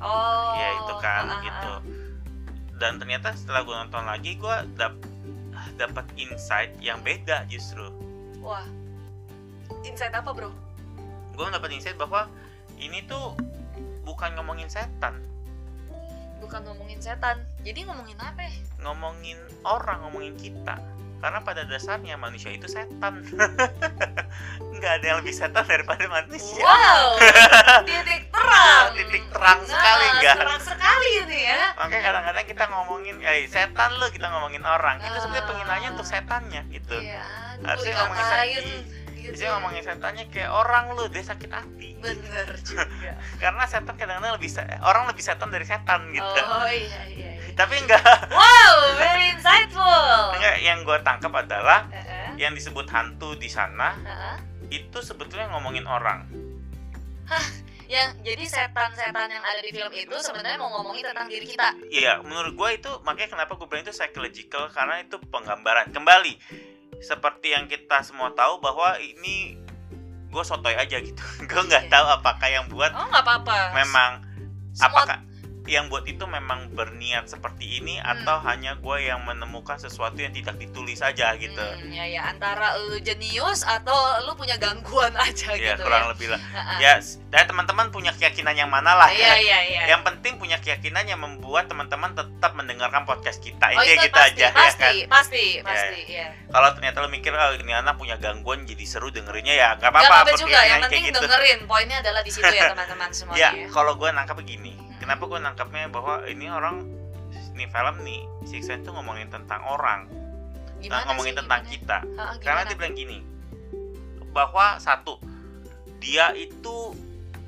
Oh 0.00 0.56
ya 0.56 0.68
itu 0.80 0.94
kan 1.04 1.22
ah, 1.28 1.32
ah, 1.36 1.40
gitu. 1.44 1.72
Ah. 1.76 1.80
dan 2.80 2.96
ternyata 2.96 3.36
setelah 3.36 3.60
gue 3.68 3.76
nonton 3.76 4.04
lagi 4.08 4.32
gue 4.40 4.56
dap 4.80 4.96
dapat 5.76 6.08
insight 6.16 6.72
yang 6.80 6.96
beda 7.04 7.44
justru. 7.52 7.84
Wah 8.40 8.64
insight 9.84 10.16
apa 10.16 10.32
bro? 10.32 10.48
Gue 11.36 11.44
dapat 11.52 11.68
insight 11.76 12.00
bahwa 12.00 12.32
ini 12.80 13.04
tuh 13.04 13.36
bukan 14.08 14.32
ngomongin 14.40 14.72
setan 14.72 15.20
bukan 16.40 16.60
ngomongin 16.64 16.98
setan 16.98 17.36
jadi 17.60 17.84
ngomongin 17.86 18.16
apa 18.18 18.40
ya? 18.42 18.52
ngomongin 18.80 19.38
orang 19.62 20.00
ngomongin 20.08 20.34
kita 20.34 20.80
karena 21.20 21.36
pada 21.44 21.68
dasarnya 21.68 22.16
manusia 22.16 22.48
itu 22.48 22.64
setan 22.64 23.20
nggak 24.74 24.92
ada 25.00 25.04
yang 25.04 25.18
lebih 25.20 25.36
setan 25.36 25.68
daripada 25.68 26.08
manusia 26.08 26.64
wow 26.64 27.12
titik 27.88 28.32
terang 28.32 28.84
Titik 28.96 29.24
terang 29.28 29.60
sekali, 29.62 30.06
nah, 30.08 30.16
nggak? 30.16 30.36
terang 30.40 30.62
sekali 30.64 31.10
ini 31.28 31.38
ya 31.44 31.60
makanya 31.76 32.02
kadang-kadang 32.08 32.46
kita 32.48 32.64
ngomongin 32.72 33.16
eh 33.20 33.44
setan 33.46 33.90
lo 34.00 34.08
kita 34.08 34.26
ngomongin 34.32 34.64
orang 34.64 34.96
itu 34.98 35.16
sebenarnya 35.20 35.44
Ah. 35.44 35.48
penghinanya 35.52 35.88
untuk 35.92 36.06
setannya 36.08 36.60
gitu 36.72 36.96
iya 36.98 37.24
Harusnya 37.60 37.92
ngomongin 38.00 38.24
setan. 38.24 38.46
Gitu 39.20 39.32
Biasanya 39.36 39.52
ngomongin 39.60 39.82
setannya 39.84 40.24
kayak 40.32 40.50
orang 40.50 40.84
lo 40.96 41.04
dia 41.12 41.24
sakit 41.24 41.50
hati. 41.52 41.88
Bener 42.00 42.48
juga. 42.68 43.12
Karena 43.36 43.64
setan 43.68 43.94
kadang-kadang 43.94 44.34
lebih 44.40 44.50
orang 44.80 45.04
lebih 45.08 45.22
setan 45.24 45.48
dari 45.52 45.66
setan 45.68 46.00
gitu. 46.10 46.40
Oh 46.40 46.66
iya 46.66 47.00
iya, 47.06 47.30
iya. 47.36 47.52
tapi 47.54 47.76
enggak. 47.78 48.00
Wow 48.32 48.74
very 48.96 49.36
insightful. 49.36 50.34
Enggak 50.34 50.56
yang 50.64 50.82
gue 50.82 50.98
tangkap 51.04 51.32
adalah 51.36 51.86
Heeh, 51.92 52.40
yang 52.40 52.52
disebut 52.56 52.88
hantu 52.88 53.36
di 53.36 53.52
sana 53.52 53.94
heeh. 54.00 54.36
itu 54.72 54.98
sebetulnya 55.04 55.52
ngomongin 55.52 55.84
orang. 55.84 56.24
Yang 57.90 58.22
jadi 58.22 58.44
setan-setan 58.46 59.28
yang 59.34 59.42
ada 59.42 59.60
di 59.66 59.70
film 59.74 59.90
itu 59.90 60.14
sebenarnya 60.22 60.58
mau 60.62 60.70
ngomongin 60.78 61.10
tentang 61.10 61.26
diri 61.26 61.42
kita. 61.42 61.74
Iya, 61.90 62.22
menurut 62.22 62.54
gue 62.54 62.70
itu 62.78 62.90
makanya 63.02 63.34
kenapa 63.34 63.58
gue 63.58 63.66
bilang 63.66 63.82
itu 63.82 63.90
psychological 63.90 64.70
karena 64.70 65.02
itu 65.02 65.18
penggambaran. 65.26 65.90
Kembali 65.90 66.38
seperti 67.00 67.50
yang 67.50 67.64
kita 67.64 68.00
semua 68.00 68.30
tahu 68.30 68.60
bahwa 68.60 68.96
ini 68.96 69.56
gue 70.28 70.42
sotoy 70.42 70.72
aja 70.72 70.96
gitu. 70.96 71.18
gue 71.48 71.62
nggak 71.64 71.84
Iya. 71.86 71.90
tahu 71.90 72.06
apakah 72.14 72.48
yang 72.48 72.66
buat 72.68 72.92
oh 72.92 73.06
nggak 73.06 73.24
apa-apa 73.24 73.56
memang 73.74 74.10
Semua- 74.70 75.02
apakah 75.02 75.18
yang 75.70 75.86
buat 75.86 76.02
itu 76.04 76.26
memang 76.26 76.74
berniat 76.74 77.24
seperti 77.24 77.78
ini 77.78 77.96
atau 77.96 78.42
hanya 78.42 78.74
gue 78.74 78.96
yang 79.00 79.22
menemukan 79.22 79.78
sesuatu 79.78 80.18
yang 80.18 80.30
tidak 80.30 80.58
ditulis 80.58 80.98
aja 80.98 81.30
gitu 81.34 81.62
Hmm, 81.62 81.88
ya 81.88 82.02
ya 82.04 82.26
antara 82.26 82.74
lu 82.76 82.98
jenius 82.98 83.62
atau 83.62 83.94
lu 84.26 84.34
punya 84.34 84.58
gangguan 84.58 85.14
aja 85.26 85.54
ya 85.54 85.78
gitu 85.78 85.86
kurang 85.86 86.04
ya. 86.04 86.10
lebih 86.10 86.26
lah 86.28 86.40
ya 86.76 86.94
dan 87.30 87.46
teman-teman 87.46 87.88
punya 87.88 88.10
keyakinan 88.10 88.52
yang 88.52 88.66
mana 88.66 88.98
lah 88.98 89.06
Iya 89.08 89.22
ya. 89.22 89.34
iya 89.38 89.58
iya. 89.62 89.82
yang 89.88 90.02
penting 90.02 90.34
punya 90.36 90.58
keyakinan 90.58 91.06
yang 91.06 91.22
membuat 91.22 91.70
teman-teman 91.70 92.10
tetap 92.12 92.52
mendengarkan 92.52 93.06
podcast 93.06 93.38
kita 93.38 93.70
Oh 93.70 93.80
itu 93.80 93.94
gitu 94.00 94.10
pasti, 94.10 94.34
aja 94.34 94.42
ya 94.42 94.50
pasti, 94.50 94.82
kan 94.82 94.92
pasti, 95.08 95.44
pasti, 95.62 96.00
ya. 96.10 96.26
kalau 96.50 96.74
ternyata 96.74 96.96
lo 96.98 97.08
mikir 97.08 97.30
oh 97.30 97.54
ini 97.54 97.70
anak 97.70 97.94
punya 97.94 98.18
gangguan 98.18 98.66
jadi 98.66 98.82
seru 98.82 99.08
dengerinnya 99.08 99.54
ya 99.54 99.68
nggak 99.78 99.90
Gak 99.90 100.02
apa-apa 100.02 100.34
juga, 100.34 100.58
yang 100.64 100.80
penting 100.82 101.06
gitu. 101.06 101.20
dengerin. 101.20 101.58
Poinnya 101.64 102.00
adalah 102.00 102.24
di 102.24 102.32
situ 102.32 102.48
ya 102.48 102.72
teman-teman 102.72 103.10
semuanya. 103.16 103.38
ya 103.38 103.50
ya. 103.54 103.66
kalau 103.70 103.94
gue 103.94 104.08
nangkap 104.10 104.34
begini 104.34 104.74
kenapa 105.10 105.26
gue 105.26 105.40
nangkapnya 105.42 105.90
bahwa 105.90 106.22
ini 106.24 106.46
orang 106.46 106.86
ini 107.50 107.66
film 107.66 107.96
nih 108.00 108.22
Six 108.46 108.62
Sense 108.64 108.86
tuh 108.86 108.94
ngomongin 108.94 109.26
tentang 109.26 109.58
orang 109.64 110.06
Gimana 110.78 111.02
ngomongin 111.10 111.34
sih, 111.34 111.40
tentang 111.42 111.60
gimana? 111.60 111.74
kita 111.74 111.98
Ha-ha, 112.14 112.34
karena 112.38 112.62
dia 112.62 112.76
bilang 112.78 112.94
gini 112.94 113.18
bahwa 114.30 114.78
satu 114.78 115.18
dia 115.98 116.30
itu 116.32 116.94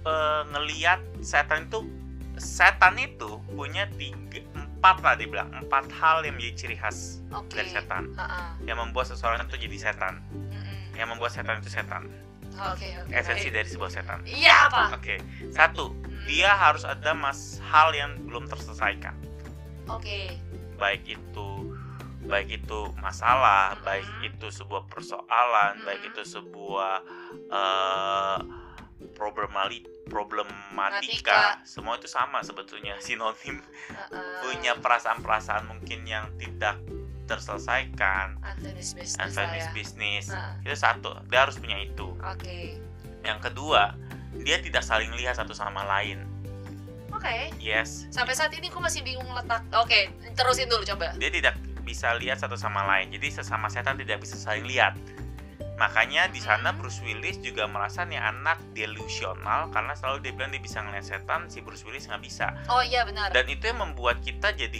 eh, 0.02 0.42
ngeliat 0.50 0.98
setan 1.22 1.70
itu 1.70 1.86
setan 2.34 2.98
itu 2.98 3.38
punya 3.48 3.86
tiga 3.94 4.42
empat 4.52 4.98
lah 4.98 5.14
dia 5.14 5.30
bilang 5.30 5.54
empat 5.54 5.86
hal 5.94 6.26
yang 6.26 6.34
menjadi 6.34 6.54
ciri 6.58 6.74
khas 6.74 7.22
Oke. 7.30 7.54
dari 7.54 7.70
setan 7.70 8.10
Ha-ha. 8.12 8.58
yang 8.60 8.74
membuat 8.76 9.06
seseorang 9.06 9.46
itu 9.46 9.54
jadi 9.62 9.78
setan 9.88 10.18
Mm-mm. 10.50 10.98
yang 10.98 11.06
membuat 11.06 11.30
setan 11.30 11.62
itu 11.62 11.70
setan 11.70 12.10
Oke, 12.52 12.84
oke. 12.98 13.14
esensi 13.14 13.48
dari 13.48 13.64
sebuah 13.64 13.88
setan 13.88 14.18
Iya 14.26 14.66
apa? 14.66 14.98
oke 14.98 15.14
satu 15.48 15.94
Hmm. 16.11 16.11
Dia 16.24 16.50
harus 16.52 16.82
ada 16.82 17.12
mas 17.12 17.40
hal 17.64 17.90
yang 17.90 18.16
belum 18.22 18.46
terselesaikan 18.46 19.14
Oke. 19.86 20.38
baik 20.76 21.04
itu 21.06 21.48
baik 22.22 22.54
itu 22.54 22.80
masalah 22.96 23.74
Mhm. 23.74 23.82
baik 23.82 24.06
itu 24.24 24.46
sebuah 24.48 24.86
persoalan 24.86 25.72
Mhm. 25.76 25.84
baik 25.84 26.02
itu 26.06 26.22
sebuah 26.24 26.94
eh 27.50 28.38
problemali 29.12 29.82
problematika 30.06 31.58
semua 31.64 31.98
itu 31.98 32.06
sama 32.06 32.38
sebetulnya 32.40 32.94
sinonim 33.02 33.58
Ha-ha. 33.90 34.20
punya 34.40 34.78
perasaan-perasaan 34.78 35.66
mungkin 35.66 36.04
yang 36.04 36.30
tidak 36.36 36.78
terselesaikan 37.24 38.38
unfinished 38.40 38.94
business 38.94 39.16
lah 39.16 39.26
unfinished 39.26 39.66
ya. 39.66 39.74
business 39.74 40.24
Ha. 40.30 40.54
itu 40.60 40.76
satu 40.76 41.10
dia 41.26 41.40
harus 41.40 41.56
punya 41.56 41.78
itu 41.78 42.14
Oke. 42.16 42.78
yang 43.22 43.38
kedua 43.38 43.94
dia 44.38 44.56
tidak 44.56 44.80
saling 44.80 45.12
lihat 45.12 45.34
satu 45.34 45.52
sama 45.52 45.84
lain 45.84 46.24
Oke. 47.12 47.52
yes 47.58 48.08
Sampai 48.08 48.32
saat 48.32 48.50
ini 48.50 48.66
aku 48.66 48.78
masih 48.78 49.00
bingung 49.00 49.28
letak. 49.30 49.62
Oke, 49.76 50.08
terusin 50.32 50.66
dulu 50.66 50.82
coba. 50.82 51.12
dia 51.14 51.28
tidak 51.28 51.54
bisa 51.82 52.14
lihat 52.14 52.38
satu 52.38 52.54
sama 52.54 52.86
lain 52.86 53.10
jadi 53.10 53.28
sesama 53.34 53.66
setan 53.66 53.94
tidak 53.96 54.18
bisa 54.18 54.34
saling 54.34 54.64
lihat 54.64 54.94
makanya 55.74 56.28
di 56.28 56.38
sana 56.38 56.70
Hmm. 56.70 56.78
Bruce 56.78 57.02
Willis 57.02 57.38
juga 57.38 57.66
merasa 57.66 58.02
nih 58.02 58.16
anak 58.16 58.54
delusional 58.72 59.66
karena 59.68 59.90
selalu 59.92 60.18
dia 60.20 60.32
bilang 60.32 60.50
dia 60.50 60.62
bisa 60.62 60.78
ngeliat 60.78 61.02
setan 61.02 61.46
si 61.46 61.58
Bruce 61.58 61.82
Willis 61.82 62.06
nggak 62.06 62.22
bisa 62.22 62.54
Oh 62.68 62.80
iya 62.80 63.02
benar. 63.02 63.28
dan 63.28 63.44
itu 63.46 63.66
yang 63.66 63.82
membuat 63.82 64.22
kita 64.22 64.52
jadi 64.52 64.78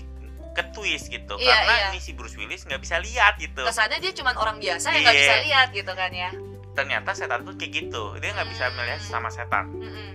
ketwist 0.53 1.09
gitu 1.09 1.35
Iya, 1.37 1.49
karena 1.59 1.75
iya. 1.75 1.87
ini 1.91 1.99
si 1.99 2.13
Bruce 2.13 2.37
Willis 2.37 2.63
nggak 2.63 2.79
bisa 2.79 3.01
lihat 3.01 3.35
gitu 3.37 3.63
Kesannya 3.63 3.99
dia 3.99 4.13
cuma 4.13 4.31
orang 4.33 4.57
biasa 4.57 4.87
yang 4.91 5.03
nggak 5.03 5.13
Iya. 5.13 5.23
bisa 5.23 5.37
lihat 5.43 5.69
gitu 5.73 5.93
kan 5.93 6.11
ya. 6.13 6.31
Ternyata 6.73 7.13
setan 7.13 7.43
tuh 7.43 7.55
kayak 7.55 7.73
gitu 7.85 8.17
dia 8.17 8.33
nggak 8.33 8.49
bisa 8.49 8.65
Hmm. 8.67 8.77
melihat 8.77 9.01
sama 9.01 9.29
setan 9.29 9.69
Mm-mm. 9.71 10.11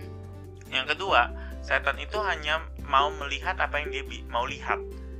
yang 0.68 0.84
kedua 0.84 1.30
setan 1.60 1.96
itu 1.96 2.18
hanya 2.20 2.58
mau 2.82 3.10
melihat 3.12 3.54
apa 3.56 3.78
yang 3.78 3.90
dia 3.90 4.02
bi- 4.02 4.26
mau 4.26 4.44
lihat 4.44 4.78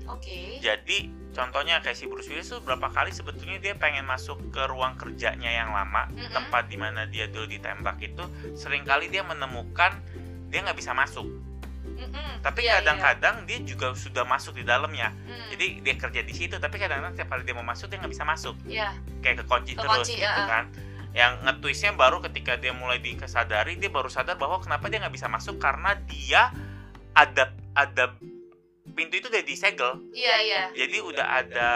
Oke. 0.08 0.56
Jadi 0.58 1.04
contohnya 1.30 1.78
kayak 1.78 1.92
si 1.92 2.08
Bruce 2.08 2.32
Willis 2.32 2.48
tuh 2.48 2.64
berapa 2.64 2.88
kali 2.88 3.12
sebetulnya 3.12 3.60
dia 3.60 3.76
pengen 3.76 4.02
masuk 4.02 4.40
ke 4.48 4.64
ruang 4.64 4.96
kerjanya 4.96 5.52
yang 5.52 5.68
lama, 5.68 6.08
Mm-mm. 6.08 6.32
tempat 6.32 6.64
di 6.64 6.80
mana 6.80 7.04
dia 7.04 7.28
dulu 7.28 7.44
ditembak 7.44 8.00
itu, 8.00 8.24
sering 8.54 8.82
kali 8.82 9.12
dia 9.12 9.20
menemukan 9.20 10.00
dia 10.48 10.64
nggak 10.64 10.74
bisa 10.74 10.96
masuk. 10.96 11.28
Mm-mm. 11.84 12.40
Tapi 12.40 12.60
Iya, 12.62 12.80
kadang-kadang 12.80 13.44
dia 13.44 13.60
juga 13.60 13.92
sudah 13.92 14.24
masuk 14.24 14.56
di 14.56 14.64
dalamnya. 14.64 15.12
iya. 15.12 15.36
Mm. 15.36 15.48
Jadi 15.52 15.66
dia 15.84 15.94
kerja 16.00 16.20
di 16.22 16.32
situ, 16.32 16.56
tapi 16.56 16.80
kadang-kadang 16.80 17.12
setiap 17.12 17.28
kali 17.28 17.42
dia 17.44 17.52
mau 17.52 17.66
masuk 17.66 17.86
dia 17.86 18.00
nggak 18.00 18.12
bisa 18.16 18.24
masuk, 18.24 18.56
Iya. 18.64 18.96
kayak 19.20 19.44
kekunci 19.44 19.76
Kekunci, 19.76 19.92
terus 19.92 20.08
gitu 20.16 20.24
ya. 20.24 20.48
kan. 20.48 20.64
Yang 21.18 21.32
ngetwistnya 21.42 21.92
baru 21.98 22.22
ketika 22.22 22.54
dia 22.54 22.70
mulai 22.70 23.02
dikesadari, 23.02 23.74
dia 23.74 23.90
baru 23.90 24.06
sadar 24.06 24.38
bahwa 24.38 24.62
kenapa 24.62 24.86
dia 24.86 25.02
nggak 25.02 25.10
bisa 25.10 25.26
masuk 25.26 25.58
karena 25.58 25.98
dia 26.06 26.54
ada 27.10 27.50
ada 27.74 28.14
pintu 28.94 29.18
itu 29.18 29.26
udah 29.26 29.42
disegel, 29.42 29.98
Iya 30.10 30.36
iya. 30.42 30.62
jadi 30.74 30.98
udah 31.02 31.26
ada 31.42 31.70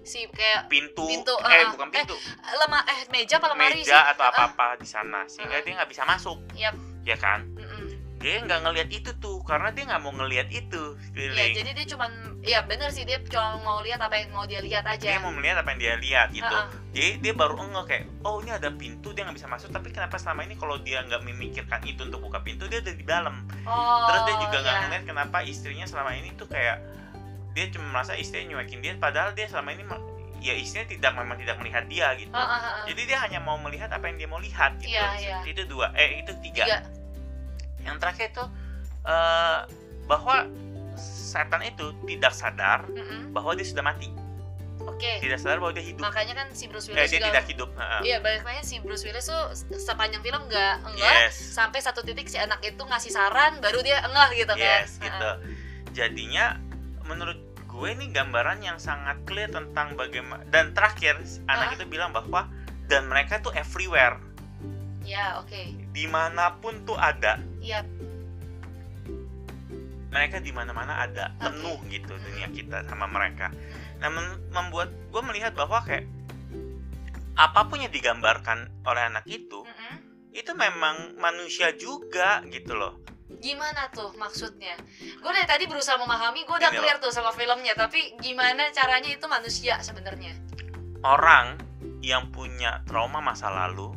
Si 0.00 0.24
kayak 0.28 0.68
pintu, 0.68 1.04
Pintu, 1.04 1.32
eh 1.44 1.64
bukan 1.68 1.88
pintu 1.92 2.16
lemah 2.40 2.84
eh 2.88 3.00
meja 3.08 3.36
apa 3.36 3.52
lemari 3.52 3.80
sih? 3.80 3.92
meja 3.92 4.12
atau 4.12 4.24
apa 4.28 4.52
apa 4.52 4.66
di 4.76 4.88
sana 4.88 5.28
sehingga 5.28 5.60
Uh-uh. 5.60 5.64
dia 5.64 5.72
nggak 5.76 5.90
bisa 5.92 6.04
masuk 6.04 6.40
Yap. 6.56 6.72
ya 7.04 7.16
kan 7.20 7.44
Mm-mm. 7.52 7.63
Dia 8.24 8.40
nggak 8.40 8.60
ngelihat 8.64 8.88
itu 8.88 9.10
tuh 9.20 9.44
karena 9.44 9.68
dia 9.76 9.84
nggak 9.84 10.00
mau 10.00 10.12
ngelihat 10.16 10.48
itu 10.48 10.96
Iya, 11.12 11.60
jadi 11.60 11.70
dia 11.76 11.86
cuman 11.92 12.10
iya 12.40 12.64
bener 12.64 12.88
sih 12.88 13.04
dia 13.04 13.20
cuma 13.20 13.60
mau 13.60 13.84
lihat 13.84 14.00
apa 14.00 14.16
yang 14.16 14.32
mau 14.32 14.48
dia 14.48 14.64
lihat 14.64 14.88
dia 14.96 15.12
aja. 15.12 15.20
mau 15.20 15.28
melihat 15.28 15.60
apa 15.60 15.76
yang 15.76 15.80
dia 15.84 15.94
lihat 16.00 16.28
gitu 16.32 16.48
Uh-uh. 16.48 16.72
jadi 16.96 17.20
dia 17.20 17.32
baru 17.36 17.60
ngeh 17.60 17.84
kayak 17.84 18.04
oh 18.24 18.40
ini 18.40 18.56
ada 18.56 18.72
pintu 18.72 19.12
dia 19.12 19.28
nggak 19.28 19.36
bisa 19.36 19.48
masuk 19.52 19.68
tapi 19.76 19.92
kenapa 19.92 20.16
selama 20.16 20.40
ini 20.48 20.56
kalau 20.56 20.80
dia 20.80 21.04
nggak 21.04 21.20
memikirkan 21.20 21.84
itu 21.84 22.00
untuk 22.08 22.24
buka 22.24 22.40
pintu 22.40 22.64
dia 22.64 22.80
udah 22.80 22.94
di 22.96 23.04
dalam 23.04 23.44
Oh. 23.68 24.08
terus 24.08 24.22
dia 24.24 24.36
juga 24.40 24.56
nggak 24.64 24.72
iya. 24.76 24.82
ngeliat 24.88 25.04
kenapa 25.04 25.38
istrinya 25.44 25.84
selama 25.84 26.16
ini 26.16 26.32
tuh 26.40 26.48
kayak 26.48 26.80
dia 27.52 27.68
cuma 27.76 27.92
merasa 27.92 28.16
istrinya 28.16 28.56
nyuekin 28.56 28.80
dia 28.80 28.96
padahal 28.96 29.36
dia 29.36 29.52
selama 29.52 29.76
ini 29.76 29.84
ya 30.40 30.56
istrinya 30.56 30.88
tidak 30.88 31.12
memang 31.12 31.36
tidak 31.40 31.56
melihat 31.60 31.84
dia 31.92 32.08
gitu 32.16 32.32
ah, 32.32 32.56
ah. 32.56 32.84
jadi 32.88 33.02
dia 33.04 33.18
hanya 33.20 33.40
mau 33.44 33.60
melihat 33.60 33.92
apa 33.92 34.08
yang 34.08 34.16
dia 34.16 34.28
mau 34.28 34.40
lihat 34.40 34.80
gitu 34.80 34.96
Iya, 34.96 35.08
iya. 35.20 35.38
itu 35.44 35.62
dua 35.68 35.92
eh 35.92 36.24
itu 36.24 36.32
tiga, 36.40 36.64
Tiga. 36.64 37.03
Yang 37.84 37.96
terakhir 37.96 38.32
itu 38.32 38.44
eh, 39.04 39.58
bahwa 40.04 40.48
setan 40.96 41.60
itu 41.60 41.90
tidak 42.04 42.32
sadar 42.32 42.86
Mm-mm. 42.86 43.30
bahwa 43.30 43.52
dia 43.52 43.66
sudah 43.66 43.82
mati 43.82 44.08
Oke. 44.84 45.18
tidak 45.18 45.38
sadar 45.38 45.58
bahwa 45.58 45.72
dia 45.72 45.82
hidup 45.82 46.02
Makanya 46.02 46.34
kan 46.34 46.46
si 46.52 46.68
Bruce 46.68 46.86
eh, 46.86 46.94
Willis 46.94 47.10
dia 47.10 47.18
juga 47.18 47.30
tidak 47.32 47.44
hidup. 47.48 47.68
Iya, 48.02 48.16
baliknya 48.20 48.62
si 48.62 48.76
Bruce 48.78 49.02
Willis 49.02 49.24
tuh 49.24 49.42
sepanjang 49.74 50.20
film 50.20 50.44
nggak 50.44 50.74
enggak 50.84 51.14
yes 51.24 51.34
sampai 51.52 51.80
satu 51.80 52.04
titik 52.04 52.26
si 52.26 52.36
anak 52.36 52.60
itu 52.60 52.78
ngasih 52.78 53.10
saran 53.10 53.58
baru 53.58 53.80
dia 53.80 54.02
enggah 54.02 54.28
gitu 54.32 54.52
kan. 54.52 54.82
yes 54.84 54.98
gitu 54.98 55.30
jadinya 55.92 56.58
menurut 57.04 57.38
gue 57.64 57.88
ini 57.90 58.06
gambaran 58.08 58.62
yang 58.62 58.78
sangat 58.78 59.18
clear 59.24 59.50
tentang 59.50 59.94
bagaimana 59.94 60.46
dan 60.48 60.70
terakhir 60.72 61.18
anak 61.46 61.74
Ah. 61.74 61.76
itu 61.76 61.84
bilang 61.84 62.14
bahwa 62.14 62.46
dan 62.86 63.08
mereka 63.08 63.40
tuh 63.40 63.50
everywhere 63.50 64.20
Ya, 65.04 65.36
oke. 65.38 65.62
di 65.92 66.04
mana 66.08 66.56
pun 66.58 66.82
tuh 66.82 66.96
ada 66.96 67.36
Iya, 67.60 67.84
mereka 70.08 70.38
di 70.38 70.54
mana-mana 70.54 71.04
ada 71.04 71.34
Oke. 71.36 71.50
penuh 71.50 71.78
gitu 71.90 72.12
dunia 72.14 72.48
kita 72.50 72.86
sama 72.86 73.10
mereka 73.10 73.50
nah 73.98 74.08
mem- 74.10 74.40
membuat 74.50 74.90
gue 75.10 75.22
melihat 75.26 75.52
bahwa 75.54 75.82
kayak 75.82 76.06
apa 77.34 77.66
pun 77.66 77.82
yang 77.82 77.90
digambarkan 77.90 78.70
oleh 78.86 79.02
anak 79.10 79.26
itu 79.26 79.66
Mm-mm. 79.66 79.94
itu 80.30 80.54
memang 80.54 81.18
manusia 81.18 81.74
juga 81.74 82.40
gitu 82.48 82.74
loh 82.74 82.94
Gimana 83.34 83.90
tuh 83.90 84.14
maksudnya? 84.14 84.78
Gue 85.18 85.32
dari 85.32 85.48
tadi 85.48 85.64
berusaha 85.66 85.98
memahami, 85.98 86.46
gue 86.46 86.54
udah 86.54 86.70
Gini 86.70 86.80
clear 86.80 86.96
tuh 87.02 87.10
sama 87.10 87.34
filmnya, 87.34 87.74
tapi 87.74 88.14
gimana 88.22 88.70
caranya 88.70 89.10
itu 89.10 89.26
manusia 89.26 89.80
sebenarnya? 89.82 90.32
orang 91.04 91.60
yang 92.00 92.32
punya 92.32 92.80
trauma 92.88 93.20
masa 93.20 93.52
lalu 93.52 93.92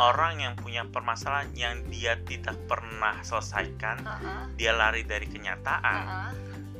orang 0.00 0.40
yang 0.40 0.54
punya 0.56 0.86
permasalahan 0.88 1.50
yang 1.56 1.82
dia 1.90 2.16
tidak 2.24 2.56
pernah 2.70 3.18
selesaikan 3.20 4.00
ah, 4.06 4.48
dia 4.56 4.72
lari 4.72 5.04
dari 5.04 5.26
kenyataan 5.28 6.32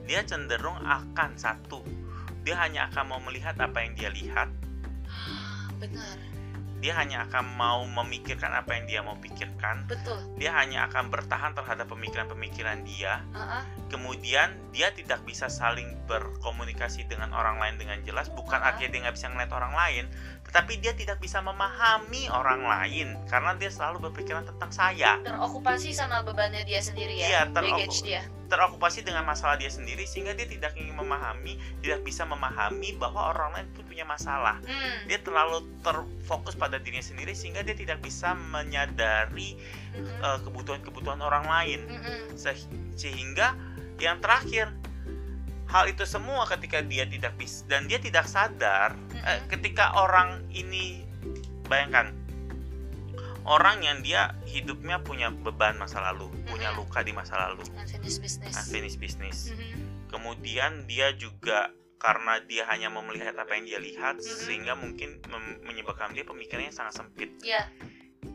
dia 0.06 0.20
cenderung 0.26 0.78
akan 0.82 1.38
satu. 1.38 1.82
Dia 2.42 2.58
hanya 2.58 2.90
akan 2.90 3.04
mau 3.06 3.20
melihat 3.22 3.54
apa 3.62 3.86
yang 3.86 3.94
dia 3.94 4.10
lihat. 4.10 4.50
Benar, 5.78 6.18
dia 6.82 6.98
hanya 6.98 7.30
akan 7.30 7.46
mau 7.54 7.86
memikirkan 7.86 8.50
apa 8.50 8.74
yang 8.74 8.84
dia 8.90 9.00
mau 9.06 9.14
pikirkan 9.14 9.86
betul. 9.86 10.18
dia 10.34 10.50
hanya 10.58 10.90
akan 10.90 11.14
bertahan 11.14 11.54
terhadap 11.54 11.86
pemikiran-pemikiran 11.86 12.82
dia 12.82 13.22
ah. 13.32 13.62
kemudian 13.86 14.50
dia 14.74 14.90
tidak 14.90 15.22
bisa 15.22 15.46
saling 15.46 15.86
berkomunikasi 16.10 17.06
dengan 17.06 17.30
orang 17.30 17.62
lain 17.62 17.78
dengan 17.78 18.02
jelas 18.02 18.26
bukan 18.28 18.58
Ah. 18.58 18.74
artinya 18.74 18.90
dia 18.90 19.00
nggak 19.06 19.14
bisa 19.14 19.28
ngeliat 19.30 19.52
orang 19.54 19.72
lain 19.72 20.04
tetapi 20.42 20.82
dia 20.82 20.92
tidak 20.92 21.22
bisa 21.22 21.38
memahami 21.38 22.26
orang 22.34 22.66
lain 22.66 23.14
karena 23.30 23.54
dia 23.54 23.70
selalu 23.70 24.10
berpikiran 24.10 24.42
tentang 24.42 24.74
saya 24.74 25.22
Terokupasi 25.22 25.94
sama 25.94 26.26
bebannya 26.26 26.66
dia 26.66 26.82
sendiri 26.82 27.14
ya, 27.14 27.26
Iya, 27.30 27.40
teroku- 27.54 27.78
baggage 27.78 27.98
dia. 28.02 28.22
Terokupasi 28.52 29.00
dengan 29.00 29.24
masalah 29.24 29.56
dia 29.56 29.72
sendiri 29.72 30.04
sehingga 30.04 30.36
dia 30.36 30.44
tidak 30.44 30.76
ingin 30.76 30.92
memahami 30.92 31.56
tidak 31.80 32.04
bisa 32.04 32.22
memahami 32.22 32.92
bahwa 32.94 33.32
orang 33.32 33.56
lain 33.56 33.66
pun 33.72 33.88
punya 33.88 34.04
masalah 34.04 34.60
Hmm. 34.60 35.08
dia 35.08 35.16
terlalu 35.18 35.64
terfokus 35.80 36.52
pada 36.52 36.76
dirinya 36.76 37.00
sendiri 37.00 37.32
sehingga 37.32 37.64
dia 37.64 37.72
tidak 37.72 37.98
bisa 37.98 38.36
menyadari 38.36 39.56
Mm-mm. 39.96 40.20
eh, 40.20 40.38
kebutuhan-kebutuhan 40.44 41.18
orang 41.18 41.48
lain. 41.48 41.80
Se- 42.36 42.68
sehingga 42.92 43.56
yang 43.96 44.20
terakhir 44.20 44.68
hal 45.66 45.88
itu 45.88 46.04
semua 46.04 46.44
ketika 46.44 46.84
dia 46.84 47.08
tidak 47.08 47.32
bisa 47.40 47.64
dan 47.64 47.88
dia 47.88 47.96
tidak 47.96 48.28
sadar 48.28 48.92
eh, 49.16 49.40
Mm-mm. 49.40 49.48
ketika 49.48 49.96
orang 49.96 50.44
ini 50.52 51.08
bayangkan 51.64 52.12
orang 53.44 53.82
yang 53.82 53.98
dia 54.00 54.34
hidupnya 54.44 55.00
punya 55.00 55.30
beban 55.30 55.74
masa 55.74 55.98
lalu 56.00 56.30
punya 56.46 56.70
Mm-mm. 56.70 56.86
luka 56.86 57.02
di 57.02 57.10
masa 57.10 57.34
lalu 57.40 57.62
unfinished 57.74 58.22
business 58.22 58.54
unfinished 58.54 58.98
business 58.98 59.38
Mhm. 59.50 60.08
kemudian 60.08 60.86
dia 60.86 61.10
juga 61.12 61.70
karena 61.98 62.42
dia 62.42 62.66
hanya 62.66 62.90
melihat 62.90 63.34
apa 63.34 63.54
yang 63.54 63.64
dia 63.64 63.78
lihat 63.78 64.18
Mhm. 64.18 64.26
sehingga 64.26 64.74
mungkin 64.74 65.22
menyebabkan 65.62 66.10
dia 66.10 66.22
pemikirannya 66.22 66.70
sangat 66.70 66.98
sempit 66.98 67.30
Iya, 67.42 67.62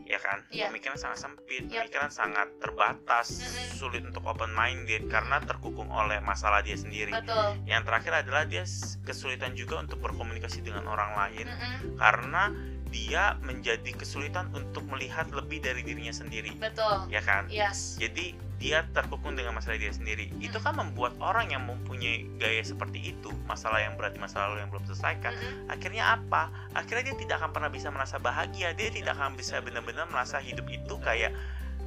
ya 0.04 0.18
kan 0.18 0.40
Iya. 0.48 0.68
pemikiran 0.68 0.96
sangat 0.96 1.20
sempit 1.20 1.68
Yap. 1.68 1.84
pemikiran 1.84 2.08
sangat 2.08 2.48
terbatas 2.58 3.28
Mhm. 3.38 3.68
sulit 3.76 4.02
untuk 4.04 4.24
open 4.24 4.52
minded 4.52 5.04
karena 5.06 5.36
terkukung 5.40 5.88
oleh 5.88 6.16
masalah 6.18 6.60
dia 6.60 6.76
sendiri 6.76 7.12
betul. 7.12 7.60
yang 7.64 7.84
terakhir 7.84 8.24
adalah 8.24 8.44
dia 8.44 8.64
kesulitan 9.04 9.52
juga 9.52 9.76
untuk 9.78 10.00
berkomunikasi 10.00 10.60
dengan 10.60 10.84
orang 10.84 11.12
lain 11.14 11.46
Mhm. 11.46 11.96
karena 11.96 12.52
dia 12.88 13.36
menjadi 13.40 13.92
kesulitan 13.92 14.48
untuk 14.50 14.84
melihat 14.86 15.28
lebih 15.28 15.58
dari 15.58 15.80
dirinya 15.80 16.10
sendiri 16.10 16.52
Betul. 16.54 17.08
ya 17.08 17.20
kan 17.20 17.46
Yes. 17.46 17.96
jadi 17.96 18.32
dia 18.58 18.82
terkukung 18.90 19.32
dengan 19.32 19.54
masalah 19.54 19.78
dia 19.78 19.88
sendiri 19.88 20.34
itu 20.36 20.58
kan 20.58 20.74
membuat 20.74 21.14
orang 21.18 21.46
yang 21.48 21.62
mempunyai 21.62 22.26
gaya 22.36 22.58
seperti 22.60 23.12
itu 23.12 23.30
masalah 23.44 23.78
yang 23.78 23.94
berat 23.94 24.10
di 24.10 24.18
masa 24.18 24.42
lalu 24.44 24.58
yang 24.58 24.68
belum 24.68 24.82
selesaikan 24.84 25.30
Mhm. 25.30 25.70
akhirnya 25.70 26.04
apa 26.12 26.42
akhirnya 26.72 27.08
dia 27.08 27.16
tidak 27.18 27.36
akan 27.38 27.50
pernah 27.52 27.70
bisa 27.70 27.88
merasa 27.88 28.18
bahagia 28.18 28.72
dia 28.72 28.90
tidak 28.90 29.14
akan 29.14 29.32
bisa 29.32 29.60
benar-benar 29.60 30.06
merasa 30.06 30.38
hidup 30.38 30.66
itu 30.66 30.94
kayak 30.98 31.30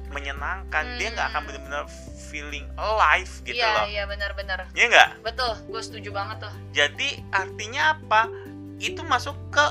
menyenangkan 0.08 0.96
dia 0.96 1.08
nggak 1.10 1.26
akan 1.26 1.40
Hmm. 1.40 1.48
benar-benar 1.48 1.84
feeling 2.22 2.66
alive 2.74 3.32
gitu 3.42 3.56
Iya, 3.58 3.72
loh 3.74 3.86
iya 3.86 4.04
benar-benar. 4.04 4.58
ya 4.72 4.84
nggak 4.86 5.08
Betul, 5.22 5.52
gue 5.66 5.82
setuju 5.82 6.08
banget 6.10 6.36
tuh. 6.42 6.54
jadi 6.72 7.08
artinya 7.30 7.96
apa 7.96 8.28
itu 8.76 9.00
masuk 9.02 9.36
ke 9.48 9.64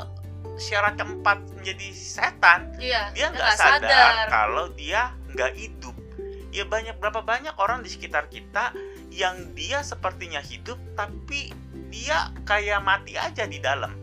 syarat 0.60 1.00
keempat 1.00 1.44
menjadi 1.56 1.88
setan 1.94 2.74
Iya. 2.78 3.12
dia 3.16 3.28
nggak 3.32 3.40
nggak 3.40 3.56
sadar, 3.58 4.14
kalau 4.28 4.66
dia 4.76 5.16
nggak 5.36 5.54
hidup. 5.56 5.96
Ya 6.52 6.68
banyak 6.68 7.00
berapa 7.00 7.24
banyak 7.24 7.56
orang 7.56 7.80
di 7.80 7.88
sekitar 7.88 8.28
kita 8.28 8.76
yang 9.08 9.56
dia 9.56 9.80
sepertinya 9.88 10.44
hidup 10.44 10.76
tapi 11.00 11.56
dia 11.88 12.32
kayak 12.44 12.84
mati 12.84 13.16
aja 13.16 13.48
di 13.48 13.60
dalam. 13.64 13.96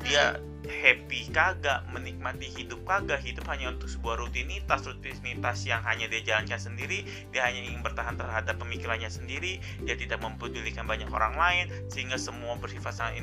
Dia 0.00 0.40
happy 0.64 1.28
kagak 1.32 1.84
menikmati 1.92 2.48
hidup 2.48 2.80
kagak. 2.88 3.20
Hidup 3.20 3.44
hanya 3.52 3.76
untuk 3.76 3.92
sebuah 3.92 4.20
rutinitas 4.24 4.88
rutinitas 4.88 5.64
yang 5.68 5.84
hanya 5.84 6.08
dia 6.08 6.24
jalankan 6.24 6.56
sendiri. 6.56 7.04
Dia 7.32 7.48
hanya 7.48 7.60
ingin 7.60 7.84
bertahan 7.84 8.16
terhadap 8.16 8.56
pemikirannya 8.56 9.08
sendiri. 9.12 9.60
Dia 9.84 9.96
tidak 10.00 10.24
mempedulikan 10.24 10.88
banyak 10.88 11.12
orang 11.12 11.36
lain 11.36 11.64
sehingga 11.92 12.16
semua 12.16 12.56
bersifat 12.56 12.96
sangat 12.96 13.20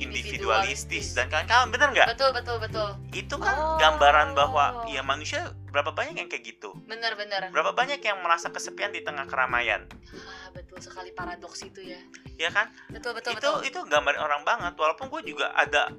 individualistis 0.00 1.04
Individualistis. 1.04 1.06
dan 1.12 1.26
kawan-kawan 1.28 1.68
bener 1.68 1.88
nggak 1.92 2.08
Betul, 2.10 2.30
betul, 2.32 2.56
betul. 2.58 2.88
itu 3.12 3.34
kan 3.36 3.54
Oh. 3.54 3.76
gambaran 3.76 4.32
bahwa 4.32 4.64
ya 4.86 5.00
manusia 5.00 5.40
berapa 5.66 5.90
banyak 5.90 6.16
yang 6.16 6.26
kayak 6.26 6.44
gitu 6.46 6.72
Benar-benar. 6.84 7.48
berapa 7.48 7.70
banyak 7.70 8.00
yang 8.00 8.18
merasa 8.20 8.48
kesepian 8.48 8.90
di 8.90 9.00
tengah 9.00 9.24
keramaian 9.24 9.84
Ah, 10.18 10.48
betul 10.50 10.78
sekali 10.78 11.10
paradoks 11.10 11.60
itu 11.62 11.84
ya. 11.86 12.00
ya 12.36 12.50
kan 12.50 12.72
Betul, 12.88 13.14
betul, 13.14 13.32
itu 13.32 13.44
betul. 13.46 13.62
itu 13.62 13.80
gambar 13.86 14.14
orang 14.16 14.42
banget 14.42 14.72
walaupun 14.74 15.06
gue 15.10 15.30
juga 15.30 15.52
ada 15.52 15.92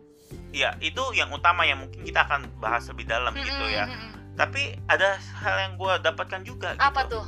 ya 0.51 0.75
itu 0.79 0.99
yang 1.11 1.29
utama 1.29 1.63
yang 1.63 1.79
mungkin 1.79 2.01
kita 2.01 2.23
akan 2.23 2.49
bahas 2.57 2.83
lebih 2.87 3.05
dalam 3.05 3.31
gitu 3.33 3.65
ya 3.65 3.85
Mhm, 3.85 3.95
mhm. 3.95 4.11
tapi 4.33 4.61
ada 4.85 5.15
hal 5.37 5.55
yang 5.61 5.73
gue 5.75 5.93
dapatkan 6.01 6.41
juga 6.41 6.73
gitu. 6.73 6.83
Apa 6.83 7.05
tuh? 7.05 7.25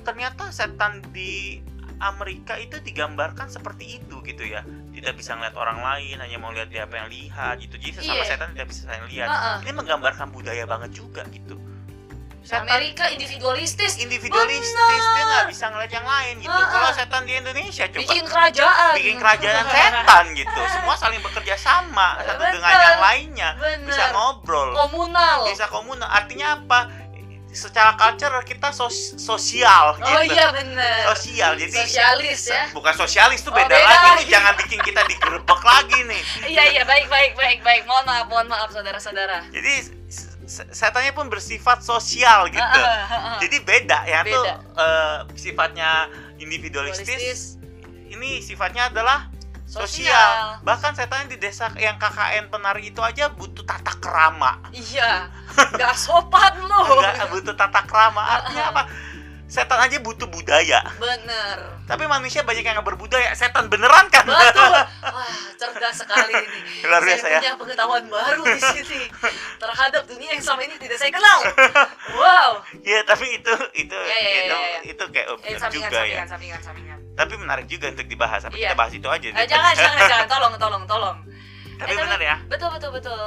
ternyata 0.00 0.48
setan 0.48 1.04
di 1.10 1.60
Amerika 2.00 2.56
itu 2.56 2.80
digambarkan 2.80 3.46
seperti 3.46 4.00
itu 4.00 4.24
gitu 4.24 4.42
ya 4.42 4.64
tidak 5.00 5.16
bisa 5.16 5.32
ngeliat 5.34 5.56
orang 5.56 5.78
lain 5.80 6.16
hanya 6.20 6.36
mau 6.36 6.52
lihat 6.52 6.68
dia 6.68 6.84
apa 6.84 6.94
yang 7.00 7.08
lihat 7.08 7.56
gitu. 7.58 7.74
Jadi 7.80 7.92
sesama 7.98 8.20
Iya. 8.20 8.28
setan 8.28 8.48
tidak 8.52 8.68
bisa 8.68 8.80
saling 8.84 9.06
lihat. 9.08 9.28
Heeh. 9.28 9.56
ini 9.64 9.72
menggambarkan 9.72 10.26
budaya 10.28 10.64
banget 10.68 10.90
juga 10.94 11.24
gitu. 11.32 11.56
Setan 12.40 12.64
Amerika 12.64 13.04
individualistis. 13.12 14.00
Individualistis 14.00 14.72
Benar. 14.72 15.12
dia 15.12 15.24
nggak 15.28 15.46
bisa 15.52 15.64
ngeliat 15.68 15.92
yang 15.92 16.06
lain 16.08 16.34
gitu. 16.40 16.52
Heeh. 16.56 16.72
kalau 16.72 16.90
setan 16.96 17.22
di 17.28 17.32
Indonesia 17.36 17.84
coba. 17.84 18.00
Bikin 18.00 18.24
kerajaan. 18.24 18.92
Bikin 18.96 19.16
kerajaan 19.20 19.64
setan 19.68 20.24
gitu. 20.32 20.60
Semua 20.72 20.94
saling 20.96 21.20
bekerja 21.20 21.54
sama. 21.60 22.16
Satu 22.24 22.40
Betul. 22.40 22.54
dengan 22.60 22.72
yang 22.72 23.00
lainnya. 23.00 23.48
Bisa 23.84 24.04
Bener. 24.08 24.10
ngobrol. 24.16 24.70
Komunal. 24.72 25.38
Bisa 25.52 25.66
komunal. 25.68 26.08
Artinya 26.08 26.56
apa 26.56 26.78
secara 27.50 27.94
culture 27.94 28.30
kita 28.42 28.70
sos- 28.70 29.18
sosial 29.18 29.98
gitu. 29.98 30.06
oh 30.06 30.22
iya 30.22 30.54
bener. 30.54 31.02
Sosial 31.14 31.58
jadi 31.58 31.72
sosialis 31.74 32.40
ya. 32.46 32.64
bukan 32.70 32.94
sosialis 32.94 33.42
tuh 33.42 33.50
Oh, 33.50 33.58
beda, 33.58 33.66
beda 33.66 33.82
lagi 33.82 34.06
nih 34.06 34.14
lagi. 34.16 34.30
jangan 34.30 34.54
bikin 34.54 34.80
kita 34.80 35.02
digerebek 35.04 35.60
lagi 35.60 35.98
nih. 36.06 36.22
Iya 36.52 36.62
iya 36.70 36.82
baik 36.84 37.06
baik 37.06 37.32
baik 37.34 37.58
baik. 37.60 37.82
Mohon 37.84 38.04
maaf 38.06 38.26
mohon 38.28 38.46
maaf 38.46 38.70
saudara-saudara. 38.70 39.42
Jadi 39.50 39.72
setannya 40.70 41.10
pun 41.10 41.26
bersifat 41.26 41.80
sosial 41.80 42.46
gitu. 42.48 42.58
Heeh, 42.58 43.02
heeh. 43.06 43.36
jadi 43.40 43.56
beda 43.62 43.98
ya 44.04 44.20
tuh 44.24 44.42
Beda. 44.42 44.54
eh, 44.76 45.18
sifatnya 45.34 45.90
individualistis. 46.38 47.06
Individualistis, 47.06 47.40
ini 48.10 48.30
sifatnya 48.40 48.90
adalah 48.90 49.30
sosial. 49.70 49.86
sosial 49.86 50.66
Bahkan 50.66 50.92
setan 50.98 51.30
di 51.30 51.38
desa 51.38 51.70
yang 51.78 51.94
KKN 51.94 52.50
penari 52.50 52.90
itu 52.90 52.98
aja 52.98 53.30
butuh 53.30 53.62
tata 53.62 53.94
kerama. 54.02 54.58
iya 54.74 55.30
nggak 55.54 55.94
sopan 55.94 56.58
lu 56.66 56.98
Enggak 56.98 57.30
butuh 57.30 57.54
tata 57.54 57.80
kerama. 57.86 58.42
Artinya 58.42 58.74
apa? 58.74 58.82
Setan 59.50 59.82
aja 59.82 59.98
butuh 59.98 60.30
budaya. 60.30 60.82
bener 60.98 61.58
Tapi 61.90 62.04
manusia 62.06 62.40
banyak 62.40 62.62
yang 62.62 62.80
berbudaya. 62.80 63.34
Setan 63.34 63.66
beneran 63.66 64.06
kan? 64.06 64.22
betul 64.22 64.70
wah 65.16 65.26
cerdas 65.54 65.96
sekali 65.96 66.32
ini 66.32 66.86
Luar 66.86 67.02
biasa 67.02 67.20
saya 67.20 67.32
ya. 67.32 67.38
punya 67.40 67.52
pengetahuan 67.56 68.04
baru 68.06 68.42
di 68.46 68.60
sini 68.60 69.00
terhadap 69.56 70.02
dunia 70.06 70.30
yang 70.30 70.40
selama 70.40 70.62
ini 70.62 70.74
tidak 70.76 70.96
saya 70.96 71.10
kenal 71.10 71.38
wow 72.12 72.50
Iya, 72.80 73.00
tapi 73.02 73.26
itu 73.34 73.52
itu 73.76 73.96
Ya, 73.96 74.16
ya, 74.16 74.30
ya, 74.30 74.40
itu 74.40 74.54
ya, 74.54 74.60
ya. 74.62 74.80
itu 74.86 75.04
kayak 75.10 75.26
eh, 75.42 75.58
sampingan 75.58 75.90
juga 75.90 75.98
ya. 76.00 76.16
sampingan 76.22 76.28
sampingan 76.28 76.60
sampingan 76.62 76.98
Tapi 77.12 77.32
menarik 77.36 77.66
juga 77.66 77.86
untuk 77.90 78.06
dibahas. 78.06 78.40
Apa 78.42 78.54
Iya. 78.54 78.70
kita 78.70 78.76
bahas 78.78 78.92
itu 78.94 79.08
aja? 79.10 79.28
eh, 79.28 79.46
jangan 79.46 79.72
jangan 79.74 79.98
jangan 80.12 80.26
tolong 80.26 80.54
tolong 80.56 80.84
tolong 80.86 81.16
Tapi 81.76 81.90
Eh, 81.90 81.96
benar 81.98 82.20
ya. 82.20 82.36
betul 82.46 82.68
betul 82.70 82.90
betul 82.92 83.18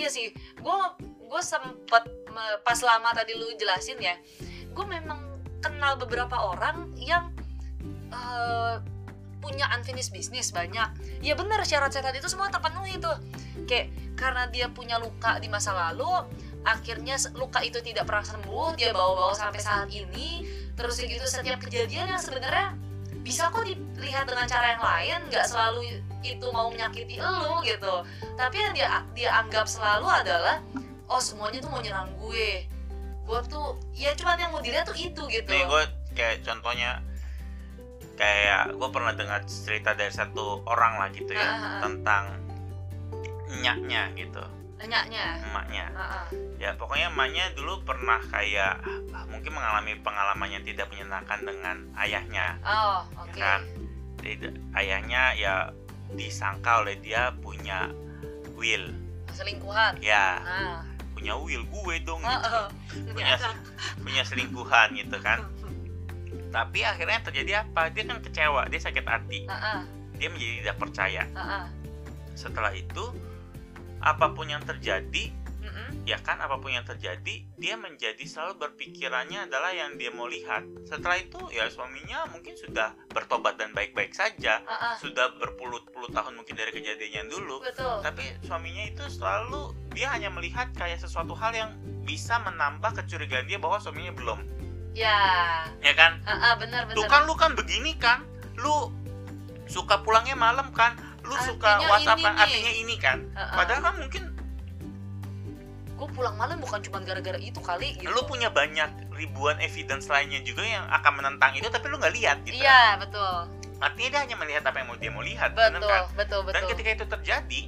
iya 0.00 0.08
sih 0.08 0.32
gue 0.34 0.76
gue 1.30 1.42
sempet 1.44 2.04
pas 2.64 2.80
lama 2.80 3.10
tadi 3.12 3.36
lu 3.36 3.52
jelasin 3.60 4.00
ya 4.00 4.16
gue 4.70 4.84
memang 4.86 5.30
kenal 5.60 6.00
beberapa 6.00 6.56
orang 6.56 6.88
yang 6.96 7.30
eh, 8.10 8.76
punya 9.40 9.66
unfinished 9.72 10.12
business 10.12 10.52
banyak. 10.52 10.88
Ya 11.24 11.32
benar 11.32 11.64
syarat 11.64 11.96
setan 11.96 12.12
itu 12.12 12.28
semua 12.28 12.52
terpenuhi 12.52 13.00
tuh. 13.00 13.16
Kayak 13.64 13.90
karena 14.14 14.44
dia 14.52 14.68
punya 14.68 15.00
luka 15.00 15.40
di 15.40 15.48
masa 15.48 15.72
lalu 15.72 16.28
akhirnya 16.60 17.16
luka 17.40 17.64
itu 17.64 17.80
tidak 17.80 18.04
pernah 18.04 18.20
sembuh 18.20 18.76
dia 18.76 18.92
bawa-bawa 18.92 19.32
sampai 19.32 19.60
saat 19.60 19.88
ini. 19.90 20.44
terus 20.80 20.96
gitu 20.96 21.28
setiap 21.28 21.60
kejadian 21.60 22.08
yang 22.08 22.22
sebenarnya 22.22 22.72
bisa 23.30 23.46
kok 23.46 23.62
dilihat 23.62 24.26
dengan 24.26 24.42
cara 24.50 24.74
yang 24.74 24.82
lain 24.82 25.18
nggak 25.30 25.46
selalu 25.46 26.02
itu 26.26 26.46
mau 26.50 26.66
menyakiti 26.66 27.22
elu 27.22 27.62
gitu. 27.62 28.02
Tapi 28.34 28.56
yang 28.58 28.74
dia 28.74 29.06
dia 29.14 29.30
anggap 29.38 29.70
selalu 29.70 30.10
adalah 30.10 30.58
oh 31.06 31.22
semuanya 31.22 31.62
tuh 31.62 31.70
mau 31.70 31.78
nyerang 31.78 32.10
gue. 32.18 32.66
Gue 33.22 33.40
tuh 33.46 33.78
ya 33.94 34.10
cuman 34.18 34.34
yang 34.34 34.50
mau 34.50 34.58
dilihat 34.58 34.90
tuh 34.90 34.98
itu 34.98 35.22
gitu. 35.30 35.46
Nih 35.46 35.62
gue 35.62 35.82
kayak 36.18 36.42
contohnya 36.42 37.06
kayak 38.18 38.74
gue 38.74 38.88
pernah 38.90 39.14
dengar 39.14 39.46
cerita 39.46 39.94
dari 39.94 40.10
satu 40.10 40.66
orang 40.66 40.98
lah 40.98 41.08
gitu 41.14 41.30
ya 41.30 41.46
ah, 41.46 41.54
ah. 41.54 41.80
tentang 41.86 42.24
nyaknya 43.62 44.10
gitu. 44.18 44.42
Nanyanya 44.82 45.38
emaknya. 45.46 45.86
Ah, 45.94 46.02
ah. 46.02 46.49
Ya 46.60 46.76
pokoknya 46.76 47.08
emaknya 47.08 47.48
dulu 47.56 47.80
pernah 47.88 48.20
kayak 48.28 48.84
mungkin 49.32 49.56
mengalami 49.56 49.96
pengalaman 50.04 50.48
yang 50.52 50.64
tidak 50.68 50.92
menyenangkan 50.92 51.40
dengan 51.40 51.76
ayahnya. 51.96 52.60
Oh 52.60 53.00
ya 53.08 53.20
oke. 53.24 53.40
kan? 53.40 53.60
Tidak- 54.20 54.56
ayahnya 54.76 55.22
ya 55.40 55.54
disangka 56.12 56.84
oleh 56.84 57.00
dia 57.00 57.32
punya 57.40 57.88
will. 58.60 58.92
Selingkuhan. 59.32 59.96
Ya. 60.04 60.44
Nah 60.44 60.84
punya 61.16 61.36
will 61.36 61.64
gue 61.68 61.96
dong 62.00 62.24
Ah, 62.24 62.40
gitu. 62.40 62.48
ah. 62.48 62.68
punya 63.12 63.34
punya 64.04 64.22
selingkuhan 64.28 64.88
gitu 65.00 65.16
kan. 65.24 65.48
Tapi 66.56 66.78
akhirnya 66.84 67.20
terjadi 67.24 67.64
apa? 67.64 67.88
Dia 67.88 68.04
kan 68.04 68.20
kecewa 68.20 68.68
dia 68.68 68.80
sakit 68.80 69.04
hati. 69.08 69.48
Ah, 69.48 69.56
ah. 69.56 69.80
dia 70.20 70.28
menjadi 70.28 70.54
tidak 70.60 70.76
percaya. 70.76 71.22
Ah, 71.32 71.40
ah. 71.40 71.64
setelah 72.36 72.72
itu 72.76 73.16
apa 74.00 74.32
pun 74.32 74.48
yang 74.48 74.64
terjadi 74.64 75.28
Mm-mm. 75.80 76.04
ya 76.04 76.18
kan 76.20 76.36
apa 76.36 76.60
pun 76.60 76.68
yang 76.68 76.84
terjadi 76.84 77.44
dia 77.56 77.74
menjadi 77.76 78.20
selalu 78.24 78.60
berpikirannya 78.60 79.48
adalah 79.48 79.72
yang 79.72 79.96
dia 79.96 80.12
mau 80.12 80.28
lihat. 80.28 80.64
Setelah 80.84 81.16
itu 81.16 81.40
ya 81.52 81.68
suaminya 81.72 82.28
mungkin 82.28 82.52
sudah 82.56 82.92
bertobat 83.08 83.56
dan 83.56 83.72
baik-baik 83.72 84.12
saja. 84.12 84.60
Ah, 84.68 84.96
sudah 85.00 85.32
berpuluh-puluh 85.40 86.12
tahun 86.12 86.36
mungkin 86.36 86.54
dari 86.56 86.70
kejadian 86.72 87.24
yang 87.24 87.28
dulu. 87.32 87.64
Betul. 87.64 88.04
Tapi 88.04 88.24
suaminya 88.44 88.84
itu 88.84 89.04
selalu 89.08 89.72
dia 89.96 90.12
hanya 90.12 90.28
melihat 90.28 90.68
kayak 90.76 91.00
sesuatu 91.00 91.32
hal 91.32 91.56
yang 91.56 91.70
bisa 92.04 92.36
menambah 92.42 92.92
kecurigaan 93.00 93.48
dia 93.48 93.56
bahwa 93.56 93.80
suaminya 93.80 94.12
belum. 94.12 94.40
Ya. 94.92 95.18
Ya 95.80 95.94
kan? 95.94 96.18
Ah, 96.26 96.58
benar 96.58 96.84
benar. 96.90 96.96
Tuh 96.98 97.06
kan 97.06 97.24
lu 97.24 97.34
kan 97.38 97.54
begini 97.54 97.94
kan? 97.96 98.26
Lu 98.58 98.90
suka 99.70 100.02
pulangnya 100.02 100.34
malam 100.34 100.74
kan? 100.74 100.98
Lu 101.22 101.36
suka 101.46 101.78
Artinya 101.78 101.90
whatsappan 101.94 102.18
ini 102.18 102.34
nih. 102.34 102.42
artinya 102.42 102.72
ini 102.74 102.94
kan? 102.98 103.18
Ah. 103.38 103.54
padahal 103.62 103.80
kan 103.86 103.94
mungkin 104.02 104.22
gue 106.00 106.08
pulang 106.16 106.32
malam 106.40 106.56
bukan 106.64 106.80
cuma 106.80 107.04
gara-gara 107.04 107.36
itu 107.36 107.60
kali 107.60 107.92
gitu. 108.00 108.08
Lu 108.08 108.24
punya 108.24 108.48
banyak 108.48 109.12
ribuan 109.12 109.60
evidence 109.60 110.08
lainnya 110.08 110.40
juga 110.40 110.64
yang 110.64 110.88
akan 110.88 111.20
menentang 111.20 111.52
itu 111.52 111.68
tapi 111.68 111.92
lu 111.92 112.00
nggak 112.00 112.14
lihat 112.16 112.36
gitu. 112.48 112.56
Iya 112.56 112.96
betul. 112.96 113.52
Artinya 113.80 114.08
dia 114.08 114.20
hanya 114.24 114.36
melihat 114.40 114.62
apa 114.64 114.76
yang 114.80 114.88
mau 114.88 114.96
dia 114.96 115.12
mau 115.12 115.24
lihat 115.24 115.52
betul 115.52 115.88
kan? 115.88 116.08
betul 116.16 116.40
dan 116.48 116.64
betul. 116.64 116.70
ketika 116.72 116.90
itu 116.96 117.04
terjadi 117.04 117.60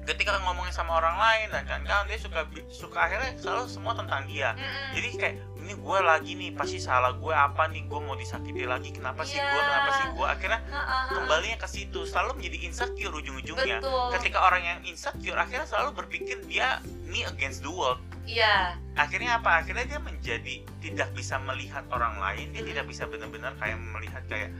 ketika 0.00 0.40
ngomongin 0.40 0.70
sama 0.70 0.96
orang 0.96 1.14
lain 1.14 1.48
dan 1.52 1.64
kan 1.66 1.80
dia 2.04 2.16
suka 2.16 2.42
suka 2.66 2.98
akhirnya 3.00 3.36
selalu 3.36 3.66
semua 3.66 3.92
tentang 3.92 4.24
dia 4.24 4.52
Mm-mm. 4.52 4.96
jadi 4.96 5.08
kayak 5.14 5.36
ini 5.60 5.72
gue 5.76 5.98
lagi 6.00 6.32
nih 6.34 6.50
pasti 6.50 6.78
salah 6.78 7.12
gue 7.12 7.30
apa 7.30 7.68
nih 7.68 7.84
gue 7.84 8.00
mau 8.00 8.16
disakiti 8.16 8.64
lagi 8.64 8.90
kenapa 8.90 9.22
sih 9.22 9.36
gue 9.36 9.44
Iya. 9.52 9.60
kenapa 9.62 9.90
sih 9.92 10.06
gue 10.10 10.26
akhirnya 10.26 10.60
ah. 10.68 11.06
kembalinya 11.10 11.58
ke 11.58 11.68
situ 11.68 12.00
selalu 12.02 12.40
menjadi 12.40 12.58
insecure 12.64 13.12
ujung-ujungnya 13.12 13.78
betul 13.78 14.08
ketika 14.16 14.38
orang 14.40 14.62
yang 14.62 14.78
insecure 14.82 15.36
akhirnya 15.36 15.68
selalu 15.68 15.90
berpikir 15.94 16.40
dia 16.44 16.80
me 17.04 17.22
against 17.22 17.60
the 17.60 17.70
world 17.70 18.00
iya 18.24 18.74
akhirnya 18.96 19.36
apa 19.36 19.62
akhirnya 19.62 19.84
dia 19.86 20.00
menjadi 20.00 20.54
tidak 20.80 21.08
bisa 21.12 21.36
melihat 21.38 21.84
orang 21.90 22.16
lain 22.16 22.50
dia 22.50 22.60
Hmm. 22.60 22.70
tidak 22.72 22.84
bisa 22.88 23.04
benar-benar 23.04 23.52
kayak 23.56 23.76
melihat 23.76 24.22
kayak 24.26 24.50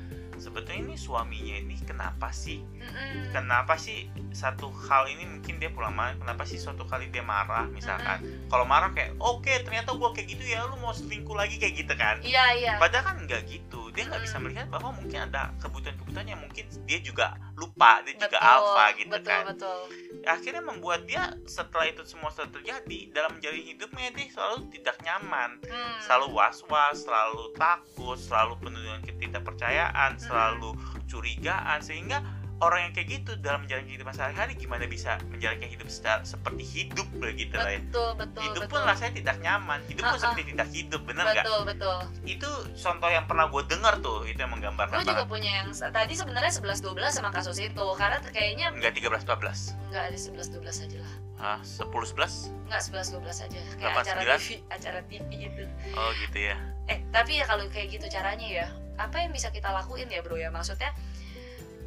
sebetulnya 0.40 0.90
ini 0.90 0.96
suaminya 0.96 1.57
ini 1.61 1.76
kenapa 1.85 2.33
sih? 2.33 2.64
Mm-mm. 2.81 3.31
kenapa 3.31 3.76
sih 3.76 4.09
satu 4.33 4.72
hal 4.88 5.07
ini 5.12 5.29
mungkin 5.29 5.61
dia 5.61 5.68
pulang 5.70 5.92
malam 5.92 6.16
kenapa 6.16 6.48
sih 6.48 6.57
suatu 6.57 6.88
kali 6.88 7.12
dia 7.12 7.22
marah 7.22 7.68
misalkan? 7.68 8.24
Kalau 8.48 8.64
marah 8.64 8.90
kayak 8.96 9.20
oke 9.20 9.53
ternyata 9.62 9.92
gua 9.94 10.16
kayak 10.16 10.33
gitu 10.33 10.44
ya 10.48 10.64
lu 10.66 10.81
mau 10.81 10.96
selingkuh 10.96 11.37
lagi 11.37 11.61
kayak 11.61 11.74
gitu 11.85 11.94
kan? 11.94 12.18
Iya 12.24 12.44
iya. 12.57 12.74
Padahal 12.81 13.12
kan 13.12 13.16
nggak 13.29 13.46
gitu. 13.46 13.92
Dia 13.92 14.09
nggak 14.09 14.22
bisa 14.24 14.40
melihat 14.40 14.66
bahwa 14.72 14.96
mungkin 14.96 15.29
ada 15.29 15.53
kebutuhan-kebutuhan 15.61 16.26
yang 16.26 16.40
mungkin 16.40 16.64
dia 16.88 16.98
juga 17.05 17.37
lupa 17.61 18.01
dia 18.01 18.16
juga 18.16 18.38
alfa 18.40 18.85
gitu 18.96 19.12
betul 19.12 19.29
kan 19.29 19.44
betul 19.53 19.81
akhirnya 20.25 20.62
membuat 20.64 21.05
dia 21.05 21.37
setelah 21.44 21.87
itu 21.87 22.03
semua 22.09 22.33
sudah 22.33 22.49
terjadi 22.49 23.12
dalam 23.12 23.37
menjalani 23.37 23.64
hidupnya 23.68 24.09
dia 24.16 24.27
selalu 24.33 24.57
tidak 24.73 24.96
nyaman 25.05 25.51
Hmm. 25.61 26.01
selalu 26.01 26.27
was-was 26.33 27.05
selalu 27.05 27.53
takut 27.55 28.16
selalu 28.16 28.57
penuh 28.59 28.81
dengan 28.81 29.03
ketidakpercayaan 29.05 30.11
Hmm. 30.16 30.23
selalu 30.25 30.70
curigaan 31.07 31.79
sehingga 31.79 32.25
orang 32.61 32.81
yang 32.88 32.92
kayak 32.92 33.09
gitu 33.09 33.33
dalam 33.40 33.64
menjalani 33.64 33.88
kehidupan 33.88 34.12
sehari-hari 34.12 34.53
gimana 34.53 34.85
bisa 34.85 35.16
menjalankan 35.33 35.68
hidup 35.68 35.88
secara, 35.88 36.20
seperti 36.29 36.62
hidup 36.64 37.09
begitu 37.16 37.57
lah 37.57 37.73
ya. 37.73 37.81
Betul 37.88 38.11
betul 38.20 38.42
hidup 38.44 38.62
betul. 38.68 38.73
pun 38.77 38.81
rasanya 38.85 39.12
tidak 39.16 39.37
nyaman 39.40 39.81
hidup 39.88 40.05
pun 40.05 40.11
Ah, 40.11 40.16
ah. 40.16 40.20
seperti 40.20 40.42
tidak 40.53 40.68
hidup 40.70 41.01
bener 41.09 41.25
nggak? 41.25 41.44
Betul 41.44 41.61
betul. 41.64 41.99
Itu 42.29 42.51
contoh 42.77 43.09
yang 43.09 43.25
pernah 43.25 43.46
gue 43.49 43.62
dengar 43.64 43.94
tuh 44.05 44.18
itu 44.29 44.38
yang 44.38 44.53
menggambarkan 44.53 44.96
gue 45.01 45.09
juga 45.09 45.25
banget. 45.25 45.33
punya 45.33 45.51
yang 45.64 45.68
tadi 45.73 46.14
sebenarnya 46.14 46.53
11 46.53 46.85
12 46.85 47.16
sama 47.16 47.31
kasus 47.33 47.57
itu 47.57 47.87
karena 47.96 48.18
kayaknya 48.29 48.66
enggak 48.77 48.92
13 48.92 49.25
14 49.25 49.90
nggak 49.90 50.03
ada 50.12 50.18
11 50.18 50.55
12 50.61 50.85
aja 50.85 50.99
lah. 51.01 51.14
Ah 51.40 51.61
10 51.64 51.88
11 51.88 52.68
nggak 52.68 52.83
11 52.85 53.16
12 53.16 53.46
aja. 53.49 53.61
Kayak 53.64 53.81
Delapan, 53.81 54.03
acara 54.05 54.20
sembilan? 54.20 54.38
TV 54.38 54.49
acara 54.68 55.01
TV 55.09 55.29
itu 55.49 55.62
oh 55.96 56.11
gitu 56.20 56.38
ya. 56.38 56.57
Eh 56.92 56.99
tapi 57.09 57.40
ya 57.40 57.44
kalau 57.49 57.64
kayak 57.73 57.88
gitu 57.88 58.07
caranya 58.12 58.44
ya 58.46 58.66
apa 59.01 59.16
yang 59.25 59.33
bisa 59.33 59.49
kita 59.49 59.73
lakuin 59.73 60.12
ya 60.12 60.20
bro 60.20 60.37
ya? 60.37 60.53
Maksudnya 60.53 60.92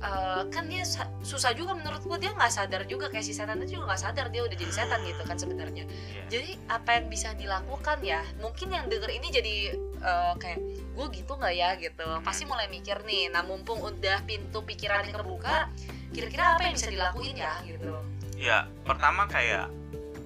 eh, 0.04 0.42
kan 0.52 0.68
dia 0.68 0.84
sa- 0.84 1.08
susah 1.24 1.56
juga 1.56 1.74
menurutku 1.74 2.20
dia 2.20 2.36
nggak 2.36 2.52
sadar 2.52 2.84
juga 2.86 3.08
kayak 3.08 3.24
si 3.24 3.32
setan 3.32 3.64
itu 3.64 3.80
juga 3.80 3.96
nggak 3.96 4.02
sadar 4.04 4.28
dia 4.30 4.44
udah 4.44 4.58
jadi 4.60 4.74
setan 4.74 5.00
gitu 5.08 5.24
kan 5.24 5.40
sebenarnya. 5.40 5.88
Iya. 5.88 6.24
jadi 6.28 6.52
apa 6.68 6.90
yang 7.00 7.06
bisa 7.08 7.32
dilakukan 7.34 7.98
ya 8.04 8.22
mungkin 8.44 8.68
yang 8.76 8.86
denger 8.92 9.10
ini 9.10 9.28
jadi 9.32 9.56
eh, 10.04 10.34
kayak 10.38 10.60
gue 10.94 11.08
gitu 11.16 11.32
nggak 11.40 11.54
ya? 11.56 11.70
gitu. 11.80 12.06
Pasti 12.22 12.44
mulai 12.44 12.68
mikir 12.68 13.02
nih 13.08 13.32
nah 13.32 13.42
mumpung 13.42 13.80
udah 13.82 14.22
pintu 14.28 14.62
pikirannya 14.62 15.16
kebuka 15.16 15.72
kira-kira 16.14 16.54
apa 16.54 16.70
yang 16.70 16.76
bisa 16.78 16.92
dilakuin 16.92 17.40
ya? 17.40 17.54
gitu. 17.66 17.90
Ya 18.38 18.68
pertama 18.84 19.26
kayak 19.26 19.72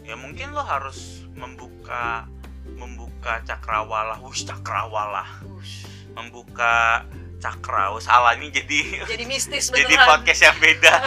ya 0.04 0.16
mungkin 0.18 0.52
lo 0.56 0.64
harus 0.64 1.28
membuka 1.38 2.26
membuka 2.76 3.44
cakrawala 3.48 4.20
wush 4.20 4.44
cakrawala 4.48 5.24
Ush, 5.56 5.84
membuka 6.16 7.04
cakra 7.38 7.90
oh, 7.90 8.00
salah 8.00 8.34
ini 8.34 8.50
jadi 8.50 8.80
jadi 9.14 9.24
mistis 9.26 9.70
jadi 9.72 9.88
beneran. 9.88 10.08
podcast 10.08 10.42
yang 10.44 10.58
beda. 10.58 10.94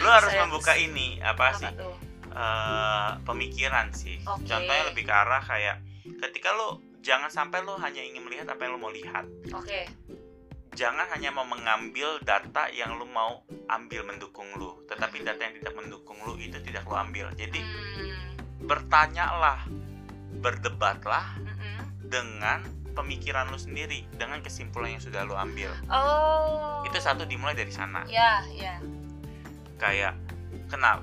Lo 0.00 0.08
harus 0.08 0.32
Saya- 0.32 0.40
membuka 0.42 0.72
ini 0.74 1.20
apa 1.20 1.52
sih? 1.54 1.68
apa 1.68 1.76
tuh? 1.76 1.94
Eh, 2.30 3.10
pemikiran 3.26 3.90
sih. 3.90 4.22
Oke. 4.22 4.46
contohnya 4.46 4.86
lebih 4.86 5.02
ke 5.02 5.12
arah 5.12 5.42
kayak 5.42 5.82
ketika 6.22 6.52
lo 6.52 6.78
jangan 7.00 7.26
sampai 7.26 7.60
lo 7.60 7.74
hanya 7.76 8.00
ingin 8.00 8.22
melihat 8.22 8.48
apa 8.48 8.64
yang 8.64 8.76
lo 8.76 8.78
mau 8.78 8.88
lihat. 8.88 9.24
Oke. 9.52 9.88
Jangan 10.70 11.10
hanya 11.10 11.30
mau 11.30 11.42
mengambil 11.42 12.22
data 12.22 12.70
yang 12.70 12.94
lo 12.94 13.04
mau 13.04 13.42
ambil 13.66 14.06
mendukung 14.06 14.46
lo 14.54 14.78
tetapi 14.86 15.20
data 15.20 15.42
yang 15.42 15.54
tidak 15.58 15.74
mendukung 15.74 16.16
lo 16.22 16.36
itu 16.36 16.56
tidak 16.62 16.84
lo 16.84 16.94
ambil. 16.94 17.26
Jadi 17.34 17.58
Hmm, 17.60 18.38
bertanyalah 18.64 19.66
berdebatlah 20.38 21.34
mm-mm. 21.36 22.06
dengan 22.06 22.62
pemikiran 22.92 23.48
lo 23.48 23.58
sendiri 23.58 24.04
dengan 24.18 24.42
kesimpulan 24.42 24.98
yang 24.98 25.02
sudah 25.02 25.22
lo 25.24 25.38
ambil. 25.38 25.70
Oh. 25.90 26.82
Itu 26.86 26.98
satu 26.98 27.24
dimulai 27.24 27.54
dari 27.54 27.70
sana. 27.70 28.04
Ya 28.10 28.42
ya. 28.52 28.78
Kayak 29.78 30.18
kenal. 30.68 31.02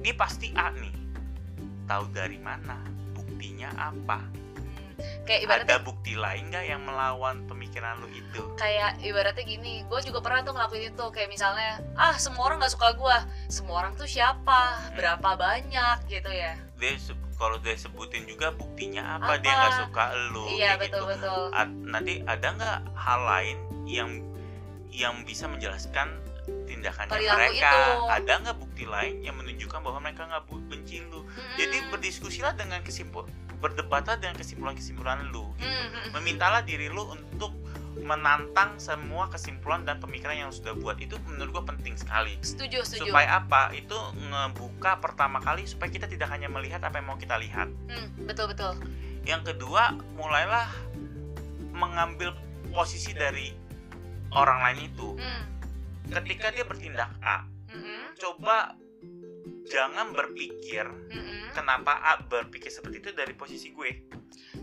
Dia 0.00 0.14
pasti 0.16 0.50
A 0.56 0.72
nih. 0.72 0.94
Tahu 1.86 2.04
dari 2.14 2.38
mana 2.38 2.78
buktinya 3.12 3.72
apa 3.76 4.39
kayak 5.30 5.42
ibaratnya 5.46 5.70
ada 5.70 5.78
bukti 5.78 6.12
lain 6.18 6.50
nggak 6.50 6.64
yang 6.66 6.82
melawan 6.82 7.46
pemikiran 7.46 8.02
lu 8.02 8.10
itu? 8.10 8.42
Kayak 8.58 8.98
ibaratnya 8.98 9.44
gini 9.46 9.86
gue 9.86 10.00
juga 10.02 10.18
pernah 10.18 10.42
tuh 10.42 10.58
ngelakuin 10.58 10.90
itu. 10.90 11.04
Kayak 11.14 11.30
misalnya 11.30 11.78
ah 11.94 12.18
semua 12.18 12.50
orang 12.50 12.58
nggak 12.58 12.74
suka 12.74 12.98
gue 12.98 13.16
semua 13.46 13.86
orang 13.86 13.94
tuh 13.94 14.10
siapa? 14.10 14.90
Berapa 14.98 15.38
banyak? 15.38 16.10
Gitu 16.10 16.26
ya. 16.26 16.58
Dia 16.82 16.98
kalau 17.38 17.56
dia 17.62 17.78
sebutin 17.78 18.26
juga 18.26 18.50
buktinya 18.50 19.16
apa, 19.16 19.38
Apa? 19.38 19.40
dia 19.40 19.52
nggak 19.54 19.76
suka 19.80 20.04
lu 20.28 20.44
iya 20.50 20.74
betul 20.76 21.06
gitu. 21.06 21.14
betul. 21.14 21.42
A- 21.54 21.70
nanti 21.86 22.20
ada 22.26 22.48
nggak 22.50 22.78
hal 22.92 23.20
lain 23.22 23.56
yang 23.86 24.10
yang 24.90 25.22
bisa 25.22 25.46
menjelaskan 25.46 26.20
tindakannya 26.66 27.08
Perilaku 27.08 27.38
mereka? 27.38 27.70
itu. 27.70 27.94
ada 28.10 28.32
nggak 28.42 28.56
bukti 28.58 28.84
lain 28.84 29.14
yang 29.22 29.38
menunjukkan 29.38 29.80
bahwa 29.80 29.98
mereka 30.02 30.26
nggak 30.26 30.44
benci 30.68 31.00
lu? 31.06 31.22
Jadi 31.56 31.76
Mm. 31.80 31.88
berdiskusilah 31.94 32.52
dengan 32.58 32.82
kesimpul 32.82 33.24
berdebatlah 33.60 34.16
dengan 34.16 34.36
kesimpulan-kesimpulan 34.40 35.28
lu 35.30 35.52
gitu. 35.60 35.68
Mm, 35.68 35.70
mm, 35.70 35.90
mm. 35.92 36.10
memintalah 36.16 36.60
diri 36.64 36.88
lu 36.88 37.04
untuk 37.12 37.52
menantang 38.00 38.80
semua 38.80 39.28
kesimpulan 39.28 39.84
dan 39.84 40.00
pemikiran 40.00 40.48
yang 40.48 40.50
sudah 40.50 40.72
buat. 40.72 40.96
Itu 40.96 41.20
menurut 41.28 41.60
gua 41.60 41.64
penting 41.68 42.00
sekali. 42.00 42.40
Setuju 42.40 42.80
setuju. 42.82 43.12
Supaya 43.12 43.44
apa? 43.44 43.70
Itu 43.76 43.96
ngebuka 44.16 45.04
pertama 45.04 45.38
kali 45.44 45.68
supaya 45.68 45.92
kita 45.92 46.08
tidak 46.08 46.32
hanya 46.32 46.48
melihat 46.48 46.80
apa 46.80 46.98
yang 46.98 47.12
mau 47.12 47.20
kita 47.20 47.36
lihat. 47.36 47.68
Hmm, 47.92 48.08
betul 48.24 48.48
betul. 48.48 48.72
Yang 49.28 49.52
kedua 49.54 50.00
mulailah 50.16 50.66
mengambil 51.76 52.32
posisi 52.72 53.12
dari 53.12 53.52
orang 54.32 54.58
lain 54.64 54.78
itu. 54.88 55.08
Hmm, 55.20 55.44
ketika 56.10 56.50
dia 56.50 56.66
bertindak 56.66 57.10
A 57.22 57.46
mm, 57.70 57.78
mm, 57.78 58.04
coba 58.18 58.74
jangan 59.70 60.10
berpikir 60.10 60.82
mm, 60.82 61.14
mm. 61.14 61.48
kenapa 61.54 61.94
A 62.02 62.18
berpikir 62.26 62.68
seperti 62.68 62.98
itu 62.98 63.10
dari 63.14 63.32
posisi 63.38 63.70
gue. 63.70 64.10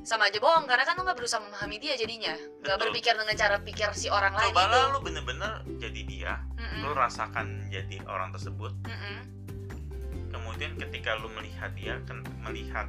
Sama 0.03 0.27
aja 0.27 0.39
bohong 0.43 0.67
karena 0.67 0.83
kan 0.83 0.99
lo 0.99 1.07
nggak 1.07 1.17
berusaha 1.17 1.39
memahami 1.39 1.79
dia 1.79 1.95
jadinya. 1.95 2.35
Nggak 2.59 2.77
berpikir 2.83 3.15
dengan 3.15 3.35
cara 3.39 3.57
pikir 3.63 3.89
si 3.95 4.11
orang 4.11 4.35
lain 4.35 4.51
itu 4.51 4.59
cobalah 4.59 4.83
lu 4.91 4.99
bener-bener 4.99 5.53
jadi 5.79 6.01
dia 6.03 6.33
Mm, 6.57 6.83
lu 6.83 6.91
mm, 6.91 6.99
rasakan 6.99 7.47
jadi 7.71 7.97
orang 8.05 8.35
tersebut. 8.35 8.75
Mm, 8.83 8.99
mm. 8.99 9.19
kemudian 10.35 10.71
ketika 10.75 11.15
lu 11.17 11.31
melihat 11.31 11.71
dia 11.73 11.95
kan 12.03 12.21
melihat 12.43 12.85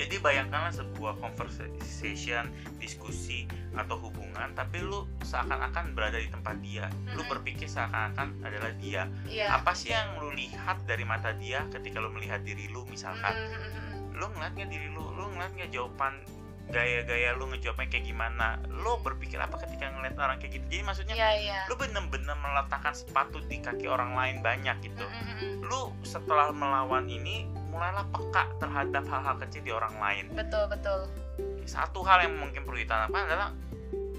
jadi 0.00 0.16
bayangkanlah 0.24 0.72
sebuah 0.72 1.20
conversation 1.20 2.48
diskusi 2.80 3.44
atau 3.76 4.00
hubungan 4.00 4.56
tapi 4.56 4.80
lu 4.80 5.04
seakan-akan 5.20 5.92
berada 5.92 6.16
di 6.16 6.32
tempat 6.32 6.56
dia. 6.64 6.88
Lu 7.12 7.20
Mm-mm. 7.20 7.32
berpikir 7.36 7.68
seakan-akan 7.68 8.40
adalah 8.40 8.72
dia. 8.80 9.04
Iya. 9.28 9.52
Apa 9.52 9.76
sih 9.76 9.92
yang 9.92 10.16
lu 10.16 10.32
lihat 10.32 10.80
dari 10.88 11.04
mata 11.04 11.36
dia 11.36 11.68
ketika 11.68 12.00
lu 12.00 12.08
melihat 12.08 12.40
diri 12.40 12.72
lu 12.72 12.88
misalkan? 12.88 13.36
Mm, 13.36 13.52
mm, 13.52 13.68
mm. 13.68 14.00
lu 14.16 14.26
ngeliat 14.32 14.52
nggak 14.56 14.70
diri 14.72 14.88
lu 14.96 15.04
lu 15.12 15.28
ngeliat 15.36 15.52
nggak 15.60 15.70
jawaban 15.72 16.14
gaya-gaya 16.72 17.36
lu 17.36 17.52
ngejawabnya 17.52 17.88
kayak 17.92 18.06
gimana? 18.08 18.56
Lu 18.72 18.96
berpikir 19.04 19.36
apa 19.36 19.60
ketika 19.60 19.92
ngeliat 19.92 20.16
orang 20.16 20.40
kayak 20.40 20.56
gitu? 20.56 20.64
Jadi 20.72 20.82
maksudnya 20.88 21.14
iya 21.20 21.30
iya. 21.36 21.60
lu 21.68 21.76
bener-bener 21.76 22.32
meletakkan 22.40 22.96
sepatu 22.96 23.44
di 23.44 23.60
kaki 23.60 23.84
orang 23.84 24.16
lain 24.16 24.40
banyak 24.40 24.88
gitu. 24.88 25.04
Mm, 25.04 25.20
mm, 25.20 25.36
mm. 25.36 25.54
lu 25.68 25.92
setelah 26.00 26.48
melawan 26.48 27.04
ini 27.12 27.44
mulailah 27.72 28.04
peka 28.12 28.44
terhadap 28.60 29.04
hal-hal 29.08 29.36
kecil 29.42 29.62
di 29.64 29.72
orang 29.72 29.94
lain? 29.96 30.24
Betul 30.36 30.68
betul. 30.68 31.00
Satu 31.64 32.04
hal 32.04 32.28
yang 32.28 32.36
mungkin 32.36 32.62
perlu 32.62 32.78
ditanamkan 32.78 33.24
adalah 33.24 33.48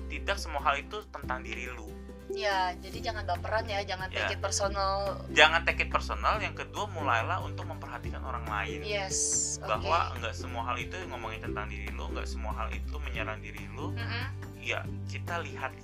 tidak 0.10 0.38
semua 0.42 0.62
hal 0.66 0.82
itu 0.82 0.98
tentang 1.14 1.46
diri 1.46 1.70
lu. 1.70 1.86
Ya 2.34 2.74
jadi 2.82 3.14
jangan 3.14 3.30
baperan 3.30 3.70
ya 3.70 3.86
jangan 3.86 4.10
Ya. 4.10 4.26
take 4.26 4.36
it 4.36 4.42
personal. 4.42 5.22
Jangan 5.38 5.62
take 5.70 5.86
it 5.86 5.90
personal 5.94 6.42
yang 6.42 6.58
kedua 6.58 6.90
mulailah 6.90 7.46
untuk 7.46 7.70
memperhatikan 7.70 8.26
orang 8.26 8.42
lain. 8.50 8.82
Yes 8.82 9.18
bahwa 9.62 10.18
nggak 10.18 10.34
semua 10.34 10.66
hal 10.66 10.82
itu 10.82 10.98
ngomongin 11.14 11.46
tentang 11.46 11.70
diri 11.70 11.94
lu 11.94 12.10
nggak 12.10 12.26
semua 12.26 12.58
hal 12.58 12.74
itu 12.74 12.96
menyerang 13.06 13.38
diri 13.38 13.62
lu. 13.78 13.94
Mm-mm. 13.94 14.26
ya 14.64 14.82
kita 15.12 15.44
lihat 15.44 15.76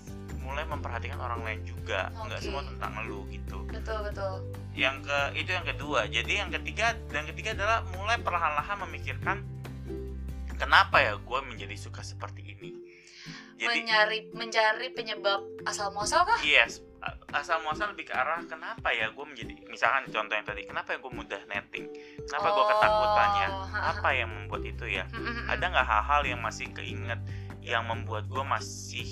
mulai 0.50 0.66
memperhatikan 0.66 1.22
orang 1.22 1.46
lain 1.46 1.62
juga 1.62 2.10
nggak 2.18 2.42
Oke. 2.42 2.46
semua 2.50 2.66
tentang 2.66 2.92
lu 3.06 3.22
gitu. 3.30 3.62
Betul 3.70 4.00
betul. 4.10 4.34
Yang 4.74 4.96
ke 5.06 5.20
itu 5.38 5.50
yang 5.54 5.66
kedua. 5.70 6.00
Jadi 6.10 6.34
yang 6.42 6.50
ketiga 6.50 6.98
dan 7.14 7.30
ketiga 7.30 7.54
adalah 7.54 7.86
mulai 7.94 8.18
perlahan-lahan 8.18 8.78
memikirkan 8.90 9.38
kenapa 10.58 11.06
ya 11.06 11.14
gue 11.22 11.40
menjadi 11.46 11.78
suka 11.78 12.02
seperti 12.02 12.58
ini? 12.58 12.74
Jadi 13.62 13.86
mencari 13.86 14.20
mencari 14.34 14.88
penyebab 14.98 15.46
asal 15.70 15.94
muasal 15.94 16.26
kah? 16.26 16.42
Yes 16.42 16.90
asal 17.32 17.64
muasal 17.64 17.96
lebih 17.96 18.12
ke 18.12 18.14
arah 18.14 18.44
kenapa 18.44 18.92
ya 18.92 19.08
gue 19.14 19.26
menjadi 19.26 19.56
misalkan 19.72 20.10
contoh 20.12 20.36
yang 20.36 20.44
tadi 20.44 20.68
kenapa 20.68 20.96
ya 20.96 20.98
gue 21.00 21.12
mudah 21.14 21.42
netting? 21.48 21.86
Kenapa 22.28 22.48
gue 22.52 22.64
Oh, 22.64 22.68
ketakutannya? 22.68 23.48
ha, 23.48 23.64
ha. 23.72 23.80
apa 23.96 24.10
yang 24.12 24.30
membuat 24.30 24.64
itu 24.68 24.86
ya? 24.90 25.06
Ada 25.48 25.64
nggak 25.64 25.88
hal-hal 25.88 26.22
yang 26.28 26.40
masih 26.44 26.68
keinget 26.76 27.20
yang 27.64 27.88
membuat 27.88 28.28
gue 28.28 28.44
masih 28.44 29.08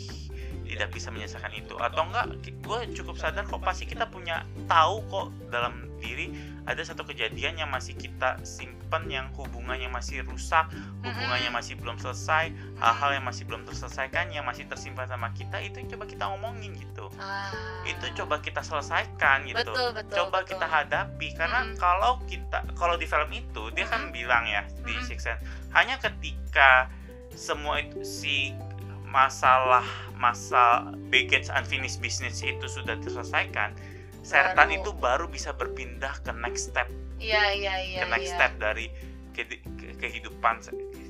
tidak 0.68 0.92
bisa 0.92 1.08
menyelesaikan 1.10 1.52
itu 1.52 1.74
atau 1.76 2.04
enggak 2.04 2.28
gue 2.44 2.80
cukup 2.94 3.16
sadar 3.16 3.44
kok 3.44 3.60
pasti 3.60 3.84
kita 3.84 4.06
punya 4.06 4.44
tahu 4.68 5.00
kok 5.08 5.28
dalam 5.50 5.88
diri 5.98 6.30
ada 6.68 6.84
satu 6.84 7.02
kejadian 7.02 7.58
yang 7.58 7.72
masih 7.72 7.98
kita 7.98 8.38
simpen 8.46 9.08
yang 9.08 9.32
hubungannya 9.34 9.90
masih 9.90 10.22
rusak 10.22 10.70
hubungannya 11.02 11.50
masih 11.50 11.74
belum 11.74 11.98
selesai 11.98 12.52
hal-hal 12.78 13.18
yang 13.18 13.26
masih 13.26 13.48
belum 13.48 13.66
terselesaikan 13.66 14.30
yang 14.30 14.46
masih 14.46 14.68
tersimpan 14.68 15.08
sama 15.08 15.34
kita 15.34 15.58
itu 15.58 15.80
yang 15.80 15.90
coba 15.90 16.06
kita 16.06 16.24
ngomongin 16.28 16.76
gitu 16.76 17.10
Ah. 17.18 17.50
itu 17.82 18.06
coba 18.14 18.38
kita 18.40 18.62
selesaikan 18.62 19.48
gitu 19.48 19.58
betul 19.58 19.90
betul 19.90 20.16
coba 20.22 20.44
betul. 20.44 20.54
kita 20.54 20.68
hadapi 20.68 21.28
karena 21.34 21.60
Mm. 21.66 21.74
kalau 21.76 22.22
kita 22.30 22.60
kalau 22.76 22.94
di 22.94 23.08
film 23.08 23.32
itu 23.32 23.64
dia 23.74 23.88
kan 23.88 24.12
bilang 24.12 24.46
ya 24.46 24.62
di. 24.86 24.94
Six 25.02 25.24
Sense 25.24 25.42
hanya 25.72 25.98
ketika 25.98 26.92
semua 27.34 27.80
itu 27.80 28.02
si 28.02 28.54
masalah 29.18 29.82
masa 30.14 30.86
baggage 31.10 31.50
unfinished 31.50 31.98
business 31.98 32.46
itu 32.46 32.70
sudah 32.70 32.94
terselesaikan 33.02 33.74
setan 34.22 34.70
Baru. 34.70 34.78
itu 34.78 34.90
baru 34.94 35.26
bisa 35.26 35.58
berpindah 35.58 36.22
ke 36.22 36.30
next 36.38 36.70
step 36.70 36.86
iya 37.18 37.50
iya 37.50 37.74
iya 37.82 38.00
ke 38.02 38.14
next 38.14 38.30
iya. 38.30 38.36
step 38.38 38.52
dari 38.62 38.94
ke- 39.34 39.50
ke- 39.50 39.98
kehidupan 39.98 40.62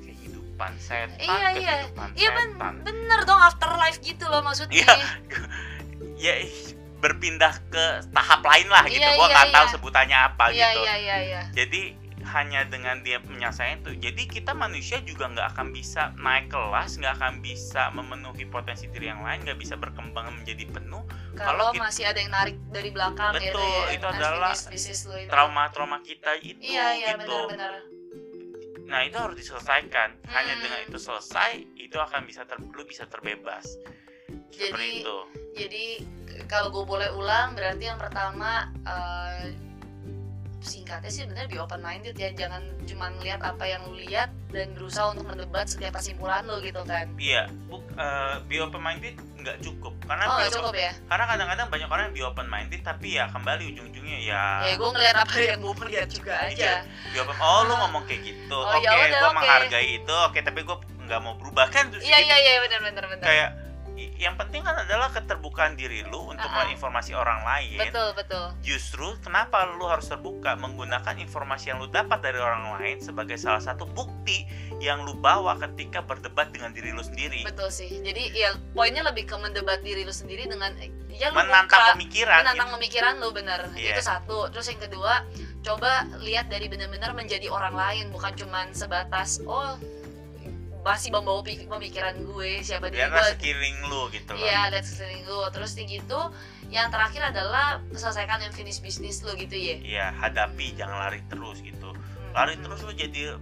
kehidupan 0.08 0.72
setan 0.80 1.20
Iya, 1.20 1.48
iya. 1.60 1.74
kehidupan 1.84 2.08
Iya, 2.16 2.30
ben- 2.32 2.56
setan 2.56 2.74
bener 2.88 3.20
dong 3.28 3.42
afterlife 3.44 4.00
gitu 4.00 4.24
loh 4.24 4.40
maksudnya 4.40 4.88
Iya. 4.88 4.96
ya 6.24 6.34
berpindah 6.98 7.54
ke 7.70 7.86
tahap 8.10 8.42
lain 8.42 8.68
lah 8.72 8.88
gitu 8.88 9.04
Iya, 9.04 9.20
gua 9.20 9.28
iya, 9.28 9.34
nggak 9.36 9.48
tahu 9.52 9.66
iya. 9.68 9.74
sebutannya 9.76 10.18
apa 10.18 10.44
iya 10.50 10.68
gitu 10.72 10.80
iya 10.82 10.96
iya 10.96 11.18
iya 11.22 11.42
jadi 11.54 11.82
hanya 12.28 12.64
dengan 12.64 13.00
dia 13.02 13.18
menyelesaikan 13.20 13.82
itu. 13.82 13.92
Jadi 13.98 14.28
kita 14.28 14.52
manusia 14.52 15.00
juga 15.02 15.28
nggak 15.28 15.48
akan 15.56 15.68
bisa 15.72 16.12
naik 16.16 16.48
kelas 16.48 17.00
nggak 17.00 17.14
akan 17.16 17.34
bisa 17.40 17.88
memenuhi 17.92 18.44
potensi 18.46 18.88
diri 18.88 19.08
yang 19.08 19.24
lain 19.24 19.42
nggak 19.42 19.56
bisa 19.56 19.74
berkembang 19.74 20.28
menjadi 20.34 20.68
penuh 20.68 21.08
kalau 21.34 21.72
kita- 21.72 21.84
masih 21.84 22.04
ada 22.04 22.20
yang 22.20 22.30
narik 22.30 22.58
dari 22.68 22.90
belakang 22.90 23.34
gitu 23.38 23.56
Betul, 23.56 23.82
ya 23.88 23.96
itu 23.96 24.06
adalah 24.06 24.54
trauma-trauma 25.26 25.98
kita 26.02 26.32
itu 26.40 26.60
iya 26.62 26.94
iya 26.94 27.08
gitu. 27.16 27.26
benar-benar 27.26 27.74
nah 28.88 29.04
itu 29.04 29.20
harus 29.20 29.36
diselesaikan. 29.36 30.16
Hanya 30.28 30.54
Hmm. 30.56 30.64
dengan 30.64 30.80
itu 30.88 30.96
selesai 30.98 31.52
itu 31.76 31.98
akan 31.98 32.24
bisa 32.24 32.48
ter, 32.48 32.56
lu 32.56 32.84
bisa 32.88 33.04
terbebas. 33.04 33.68
Seperti 34.48 34.64
Jadi- 34.72 35.00
itu. 35.04 35.18
jadi 35.54 35.86
kalau 36.48 36.72
gue 36.72 36.88
boleh 36.88 37.12
ulang 37.12 37.52
berarti 37.52 37.84
yang 37.84 38.00
pertama 38.00 38.72
eh, 38.88 39.52
singkatnya 40.68 41.10
sih 41.10 41.24
bener 41.26 41.48
be 41.48 41.58
open 41.58 41.80
minded 41.80 42.14
ya. 42.20 42.30
Jangan 42.36 42.62
cuma 42.84 43.10
ngelihat 43.16 43.40
apa 43.42 43.64
yang 43.64 43.82
lu 43.88 43.98
lihat 43.98 44.30
dan 44.52 44.72
berusaha 44.76 45.16
untuk 45.16 45.26
mendebat 45.26 45.72
setiap 45.72 45.96
kesimpulan 45.96 46.44
lo 46.44 46.60
gitu 46.60 46.84
kan. 46.84 47.08
Iya 47.16 47.48
bu, 47.72 47.80
eh, 47.96 48.36
be 48.46 48.60
open 48.60 48.84
minded 48.84 49.16
nggak 49.40 49.64
cukup. 49.64 49.96
Karena 50.04 50.24
oh 50.28 50.38
open- 50.38 50.54
cukup 50.54 50.76
ya? 50.76 50.92
karena 51.08 51.26
kadang-kadang 51.26 51.68
banyak 51.72 51.90
orang 51.90 52.04
yang 52.12 52.16
be 52.16 52.24
open 52.28 52.48
minded 52.52 52.82
tapi 52.84 53.08
ya 53.16 53.26
kembali 53.32 53.64
ujung-ujungnya 53.74 54.20
ya. 54.22 54.44
Ya 54.68 54.74
gue 54.76 54.90
ngelihat 54.92 55.16
apa 55.18 55.36
yang 55.40 55.60
gue 55.64 55.74
lihat 55.88 56.10
juga 56.12 56.34
aja. 56.44 56.84
Be 57.12 57.18
open- 57.24 57.40
oh 57.40 57.60
lu 57.66 57.74
ngomong 57.74 58.04
kayak 58.06 58.22
gitu. 58.28 58.58
Oh, 58.60 58.76
oke 58.76 58.84
ya 58.84 58.92
udah, 58.92 59.08
gue 59.08 59.30
oke. 59.32 59.38
menghargai 59.40 59.90
itu. 60.04 60.16
Oke 60.28 60.40
tapi 60.44 60.60
gue 60.68 60.78
nggak 61.08 61.20
mau 61.24 61.34
berubah. 61.40 61.72
Kan 61.72 61.96
iya 62.04 62.20
iya 62.20 62.36
iya 62.36 62.60
benar 62.62 62.80
benar 62.84 63.06
benar 63.08 63.26
kayak 63.26 63.67
yang 63.98 64.34
penting 64.36 64.62
kan 64.62 64.78
adalah 64.78 65.10
keterbukaan 65.10 65.74
diri 65.74 66.02
lu 66.04 66.30
untuk 66.30 66.46
Ah, 66.46 66.54
ah. 66.54 66.58
menginformasi 66.64 67.12
orang 67.12 67.42
lain 67.44 67.82
betul 67.82 68.10
betul 68.14 68.46
justru 68.62 69.18
kenapa 69.20 69.66
lu 69.72 69.86
harus 69.86 70.06
terbuka 70.06 70.54
menggunakan 70.56 71.18
informasi 71.18 71.70
yang 71.70 71.78
lu 71.78 71.88
dapat 71.88 72.22
dari 72.22 72.38
orang 72.38 72.78
lain 72.78 72.98
sebagai 73.00 73.36
salah 73.36 73.60
satu 73.60 73.86
bukti 73.88 74.46
yang 74.78 75.02
lu 75.02 75.14
bawa 75.14 75.58
ketika 75.60 76.00
berdebat 76.00 76.50
dengan 76.50 76.72
diri 76.72 76.90
lu 76.90 77.02
sendiri 77.02 77.42
betul 77.44 77.68
sih 77.68 77.90
jadi 78.00 78.24
ya 78.32 78.50
poinnya 78.72 79.02
lebih 79.02 79.26
ke 79.26 79.36
mendebat 79.36 79.82
diri 79.82 80.02
lu 80.02 80.14
sendiri 80.14 80.46
dengan 80.46 80.78
ya 81.10 81.30
lu 81.30 81.36
menantang 81.36 81.66
buka- 81.82 81.94
pemikiran 81.96 82.40
menantang 82.40 82.70
gitu. 82.70 82.76
pemikiran 82.78 83.14
lu 83.18 83.30
bener 83.32 83.60
Iya. 83.74 83.92
itu 83.92 84.02
satu 84.04 84.38
terus 84.48 84.68
yang 84.68 84.78
kedua 84.80 85.26
coba 85.60 85.92
lihat 86.20 86.48
dari 86.48 86.66
benar-benar 86.66 87.12
menjadi 87.12 87.50
orang 87.50 87.74
lain 87.74 88.06
bukan 88.10 88.32
cuman 88.36 88.70
sebatas 88.72 89.42
oh 89.44 89.74
masih 90.88 91.12
membawa 91.12 91.44
pemikiran 91.44 92.16
gue 92.18 92.52
siapa 92.60 92.88
diri 92.88 93.04
biarlah 93.04 93.20
gue 93.22 93.32
sekeliling 93.36 93.78
lu 93.86 94.02
gitu 94.10 94.32
loh 94.32 94.40
Iya, 94.40 94.72
lihat 94.72 94.86
sekeliling 94.86 95.24
lu. 95.26 95.40
Terus 95.50 95.72
kayak 95.74 95.90
gitu, 95.94 96.20
yang 96.70 96.88
terakhir 96.88 97.22
adalah 97.26 97.68
selesaikan 97.92 98.40
unfinished 98.42 98.80
business 98.80 99.20
lu 99.20 99.36
gitu 99.36 99.52
ya. 99.54 99.76
Iya, 99.78 100.06
hadapi 100.16 100.72
jangan 100.74 100.98
lari 101.02 101.20
terus 101.26 101.60
gitu 101.60 101.92
Hmm. 101.92 102.32
lari 102.34 102.56
terus 102.56 102.80
lu 102.82 102.94
jadi 102.94 103.36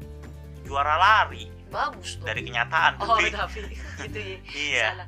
juara 0.61 0.95
lari 0.95 1.45
bagus 1.67 2.15
tuh. 2.15 2.25
dari 2.25 2.41
kenyataan 2.41 2.97
Oh, 2.97 3.13
tapi 3.13 3.29
tapi 3.29 3.59
gitu 4.01 4.17
ya. 4.17 4.37
iya 4.51 4.85
Salah. 4.91 5.07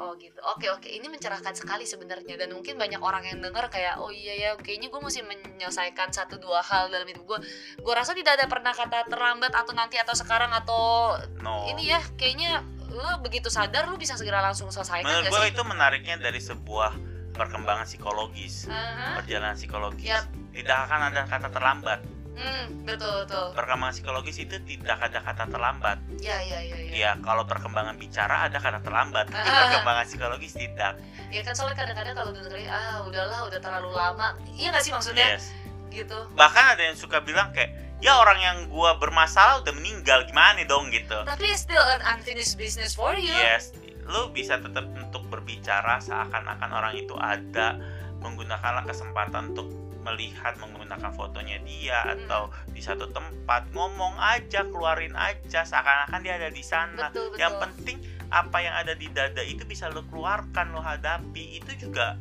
Oh 0.00 0.16
gitu. 0.16 0.40
Oke 0.56 0.72
oke. 0.72 0.88
Ini 0.88 1.04
mencerahkan 1.08 1.52
sekali 1.52 1.84
sebenarnya 1.84 2.40
dan 2.40 2.52
mungkin 2.56 2.80
banyak 2.80 3.00
orang 3.02 3.28
yang 3.28 3.44
dengar 3.44 3.68
kayak 3.68 4.00
oh 4.00 4.08
iya 4.08 4.32
ya 4.36 4.50
kayaknya 4.56 4.88
gue 4.88 5.00
mesti 5.00 5.20
menyelesaikan 5.20 6.08
satu 6.08 6.40
dua 6.40 6.64
hal 6.64 6.88
dalam 6.88 7.04
hidup 7.04 7.24
gue. 7.28 7.38
Gue 7.80 7.94
rasa 7.94 8.16
tidak 8.16 8.40
ada 8.40 8.48
pernah 8.48 8.72
kata 8.72 9.04
terlambat 9.12 9.52
atau 9.52 9.72
nanti 9.76 10.00
atau 10.00 10.16
sekarang 10.16 10.48
atau 10.52 11.16
no 11.44 11.68
ini 11.68 11.92
ya 11.92 12.00
kayaknya 12.16 12.64
lo 12.92 13.20
begitu 13.24 13.48
sadar 13.48 13.88
lo 13.88 13.96
bisa 13.96 14.14
segera 14.20 14.44
langsung 14.44 14.68
selesaikan 14.68 15.08
menurut 15.08 15.32
gue 15.32 15.44
itu 15.48 15.62
menariknya 15.64 16.20
dari 16.20 16.38
sebuah 16.38 16.92
perkembangan 17.32 17.88
psikologis 17.88 18.68
Aha. 18.68 19.16
perjalanan 19.20 19.56
psikologis 19.56 20.12
Yap. 20.12 20.28
tidak 20.52 20.78
akan 20.88 21.00
ada 21.08 21.24
kata 21.24 21.48
terlambat 21.48 22.00
Hmm, 22.32 22.64
betul 22.82 23.12
betul. 23.22 23.52
perkembangan 23.52 23.92
psikologis 23.92 24.36
itu 24.38 24.56
tidak 24.58 24.98
ada 24.98 25.20
kata 25.20 25.44
terlambat 25.46 26.00
Ya 26.16 26.40
ya 26.40 26.58
ya 26.58 26.76
ya. 26.80 26.90
ya 26.90 27.10
kalau 27.20 27.44
perkembangan 27.44 27.94
bicara 27.94 28.48
ada 28.48 28.56
kata 28.56 28.80
terlambat 28.80 29.28
tapi 29.28 29.44
Ah. 29.44 29.68
perkembangan 29.68 30.04
psikologis 30.06 30.52
tidak 30.52 30.96
Ya 31.28 31.40
kan 31.40 31.52
soalnya 31.52 31.76
kadang-kadang 31.78 32.14
kalau 32.14 32.30
dengerin 32.30 32.66
ah 32.66 33.00
udahlah 33.02 33.44
udah 33.44 33.58
terlalu 33.58 33.90
lama. 33.90 34.32
Iya 34.50 34.68
gak 34.70 34.82
sih 34.82 34.92
maksudnya? 34.92 35.28
yes 35.30 35.52
Gitu. 35.88 36.16
bahkan 36.32 36.72
ada 36.72 36.82
yang 36.82 36.96
suka 36.96 37.20
bilang 37.20 37.52
kayak 37.52 37.68
ya 38.00 38.16
orang 38.16 38.40
yang 38.40 38.56
gua 38.66 38.96
bermasalah 38.96 39.60
udah 39.60 39.72
meninggal 39.72 40.24
gimana 40.24 40.64
dong 40.64 40.88
gitu 40.88 41.20
Tapi 41.22 41.52
still 41.52 41.84
an 41.84 42.00
unfinished 42.08 42.56
business 42.56 42.92
for 42.92 43.12
you. 43.12 43.28
yes 43.30 43.76
lu 44.02 44.32
bisa 44.32 44.56
tetap 44.56 44.88
untuk 44.90 45.28
berbicara 45.28 46.00
seakan-akan 46.00 46.70
orang 46.70 46.96
itu 46.96 47.12
ada 47.14 47.76
menggunakanlah 48.18 48.82
kesempatan 48.82 49.52
untuk 49.52 49.68
melihat 50.02 50.58
menggunakan 50.58 51.10
fotonya 51.10 51.62
dia 51.62 52.02
Hmm. 52.02 52.26
atau 52.26 52.42
di 52.68 52.78
satu 52.78 53.06
tempat 53.08 53.70
ngomong 53.70 54.18
aja 54.18 54.66
keluarin 54.66 55.14
aja 55.14 55.62
seakan-akan 55.62 56.20
dia 56.20 56.34
ada 56.36 56.50
di 56.50 56.60
sana 56.60 57.08
Betul 57.08 57.30
betul. 57.30 57.38
yang 57.38 57.54
penting 57.58 57.96
apa 58.28 58.58
yang 58.58 58.74
ada 58.74 58.92
di 58.92 59.06
dada 59.08 59.40
itu 59.40 59.62
bisa 59.62 59.86
lo 59.88 60.02
keluarkan 60.04 60.72
lo 60.72 60.80
hadapi 60.80 61.56
itu 61.56 61.72
juga 61.78 62.18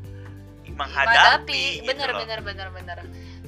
menghadapi 0.71 1.81
gitu 1.81 1.89
bener 1.89 2.09
loh. 2.11 2.19
bener 2.21 2.39
bener 2.41 2.67
bener 2.71 2.97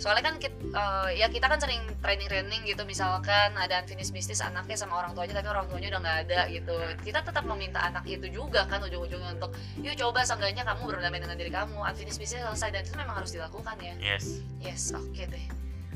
soalnya 0.04 0.20
kan 0.20 0.36
kita, 0.36 0.84
ya 1.16 1.32
kita 1.32 1.48
kan 1.48 1.64
sering 1.64 1.80
training 2.04 2.28
training 2.28 2.62
gitu 2.68 2.84
misalkan 2.84 3.56
ada 3.56 3.80
unfinished 3.80 4.12
business 4.12 4.44
anaknya 4.44 4.76
sama 4.76 5.00
orang 5.00 5.16
tuanya 5.16 5.40
tapi 5.40 5.48
orang 5.48 5.64
tuanya 5.72 5.96
udah 5.96 6.02
nggak 6.04 6.18
ada 6.28 6.40
gitu. 6.52 6.76
Kita 7.08 7.24
tetap 7.24 7.48
meminta 7.48 7.80
anak 7.80 8.04
itu 8.04 8.28
juga 8.28 8.68
kan 8.68 8.84
ujung-ujungnya 8.84 9.40
untuk 9.40 9.56
yuk 9.80 9.96
coba 9.96 10.28
seenggaknya 10.28 10.68
kamu 10.68 10.92
berdamai 10.92 11.24
dengan 11.24 11.40
diri 11.40 11.48
kamu 11.56 11.80
unfinished 11.80 12.20
business 12.20 12.44
selesai. 12.44 12.76
Dan 12.76 12.82
itu 12.84 13.00
memang 13.00 13.16
harus 13.16 13.32
dilakukan 13.32 13.80
ya. 13.80 13.96
Yes. 14.04 14.44
Yes 14.60 14.92
oke 14.92 15.24
deh. 15.24 15.46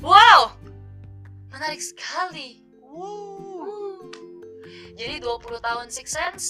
Wow! 0.00 0.56
Menarik 1.52 1.84
sekali. 1.84 2.64
Uh. 2.80 4.08
Jadi 4.96 5.20
20 5.20 5.60
tahun 5.60 5.86
Six 5.92 6.06
Sense 6.08 6.46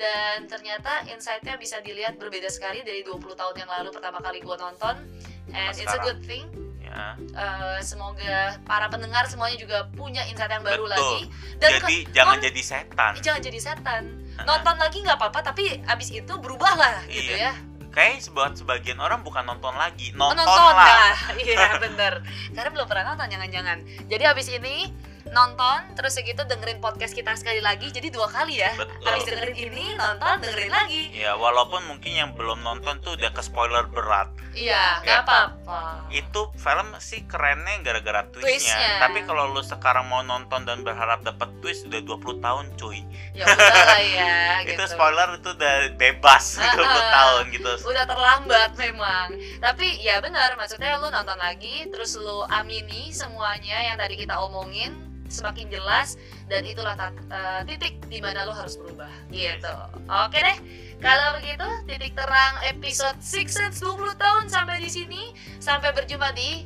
dan 0.00 0.48
ternyata 0.48 1.04
insight-nya 1.06 1.60
bisa 1.60 1.84
dilihat 1.84 2.16
berbeda 2.16 2.48
sekali 2.48 2.80
dari 2.80 3.04
20 3.04 3.20
tahun 3.36 3.54
yang 3.60 3.68
lalu 3.68 3.92
pertama 3.92 4.24
kali 4.24 4.40
gue 4.40 4.56
nonton. 4.56 5.04
And 5.52 5.76
it's 5.76 5.92
a 5.92 6.00
good 6.00 6.24
thing 6.24 6.63
Eh, 6.94 7.78
semoga 7.80 8.34
para 8.62 8.86
pendengar 8.86 9.26
semuanya 9.26 9.56
juga 9.56 9.90
punya 9.90 10.22
insight 10.24 10.48
yang 10.48 10.62
baru 10.62 10.84
Betul. 10.84 10.94
lagi. 10.94 11.20
Dan 11.58 11.70
jadi 11.76 11.96
ke- 12.00 12.10
jangan 12.12 12.36
non- 12.36 12.44
jadi 12.44 12.60
setan. 12.62 13.12
Jangan 13.18 13.40
jadi 13.42 13.58
setan. 13.60 14.02
Nonton 14.40 14.76
lagi 14.76 14.98
nggak 15.00 15.16
apa-apa 15.16 15.40
tapi 15.44 15.64
abis 15.84 16.08
itu 16.12 16.32
berubah 16.34 16.74
lah 16.74 16.96
gitu 17.06 17.32
Iya. 17.32 17.50
ya. 17.50 17.54
Kayak 17.90 18.26
buat 18.28 18.52
sebagian 18.52 18.98
orang 18.98 19.22
bukan 19.22 19.42
nonton 19.44 19.70
lagi 19.72 20.10
nonton, 20.12 20.34
nonton. 20.36 20.74
lah 20.74 20.74
lah. 20.74 21.14
Iya 21.40 21.78
bener. 21.78 22.22
Karena 22.50 22.70
belum 22.70 22.86
pernah 22.86 23.04
nonton 23.08 23.26
jangan-jangan. 23.28 23.78
Jadi 24.06 24.24
abis 24.24 24.46
ini 24.50 24.90
nonton 25.26 25.78
terus 25.94 26.12
segitu 26.12 26.42
dengerin 26.42 26.78
podcast 26.78 27.10
kita 27.10 27.32
sekali 27.32 27.58
lagi 27.58 27.88
jadi 27.88 28.08
dua 28.08 28.26
kali 28.26 28.58
ya 28.58 28.74
betul 28.74 29.08
abis 29.08 29.24
dengerin 29.24 29.56
ini 29.58 29.84
nonton 29.94 30.36
dengerin 30.38 30.68
lagi 30.68 31.02
ya 31.10 31.32
walaupun 31.34 31.80
mungkin 31.86 32.12
yang 32.12 32.30
belum 32.32 32.60
nonton 32.60 33.00
tuh 33.00 33.14
udah 33.14 33.30
ke 33.30 33.40
spoiler 33.40 33.86
berat 33.86 34.28
iya 34.52 34.76
Ya. 34.96 35.02
nggak 35.02 35.20
apa-apa 35.24 35.80
itu 36.10 36.40
film 36.54 36.88
sih 36.98 37.24
kerennya 37.24 37.80
gara-gara 37.80 38.22
twistnya. 38.26 38.46
Twistnya. 38.46 38.90
Tapi 39.00 39.18
kalau 39.22 39.50
lu 39.50 39.60
sekarang 39.60 40.06
mau 40.06 40.20
nonton 40.20 40.62
dan 40.62 40.80
berharap 40.80 41.20
dapat 41.20 41.50
twist 41.58 41.84
udah 41.84 42.00
20 42.00 42.38
tahun 42.38 42.64
cuy. 42.74 43.02
ya 43.32 43.44
udah 43.44 44.00
ya 44.00 44.34
gitu 44.66 44.76
Itu 44.76 44.84
spoiler 44.88 45.28
itu 45.34 45.50
udah 45.50 45.74
bebas 45.94 46.58
20 46.58 46.80
Ah. 46.80 47.10
tahun 47.12 47.44
gitu. 47.50 47.72
udah 47.84 48.04
terlambat 48.04 48.70
memang 48.74 49.28
tapi 49.58 49.98
ya 49.98 50.18
benar 50.18 50.54
maksudnya 50.54 50.96
lu 50.96 51.08
nonton 51.08 51.36
lagi 51.36 51.86
terus 51.88 52.14
lu 52.14 52.46
amini 52.46 53.10
semuanya 53.10 53.78
yang 53.84 53.96
tadi 53.96 54.14
kita 54.16 54.38
omongin 54.38 54.94
semakin 55.28 55.66
jelas 55.72 56.20
dan 56.46 56.62
itulah 56.64 56.94
eh, 56.96 57.60
titik 57.68 57.98
di 58.08 58.20
mana 58.20 58.44
lu 58.44 58.52
harus 58.52 58.76
berubah 58.76 59.10
gitu. 59.32 59.74
Oke 60.08 60.38
deh 60.38 60.58
kalau 61.02 61.36
begitu 61.36 61.68
titik 61.84 62.16
terang 62.16 62.54
episode 62.64 63.18
Six 63.20 63.58
Sense 63.58 63.78
20 63.82 64.16
tahun 64.16 64.44
sampai 64.48 64.80
di 64.80 64.90
sini. 64.90 65.22
Sampai 65.60 65.92
berjumpa 65.92 66.32
di 66.36 66.64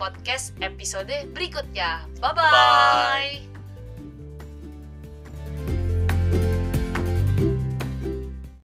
podcast 0.00 0.56
episode 0.64 1.12
berikutnya. 1.36 2.04
Bye 2.20 2.32
bye, 2.32 2.44
Bye. 2.48 3.49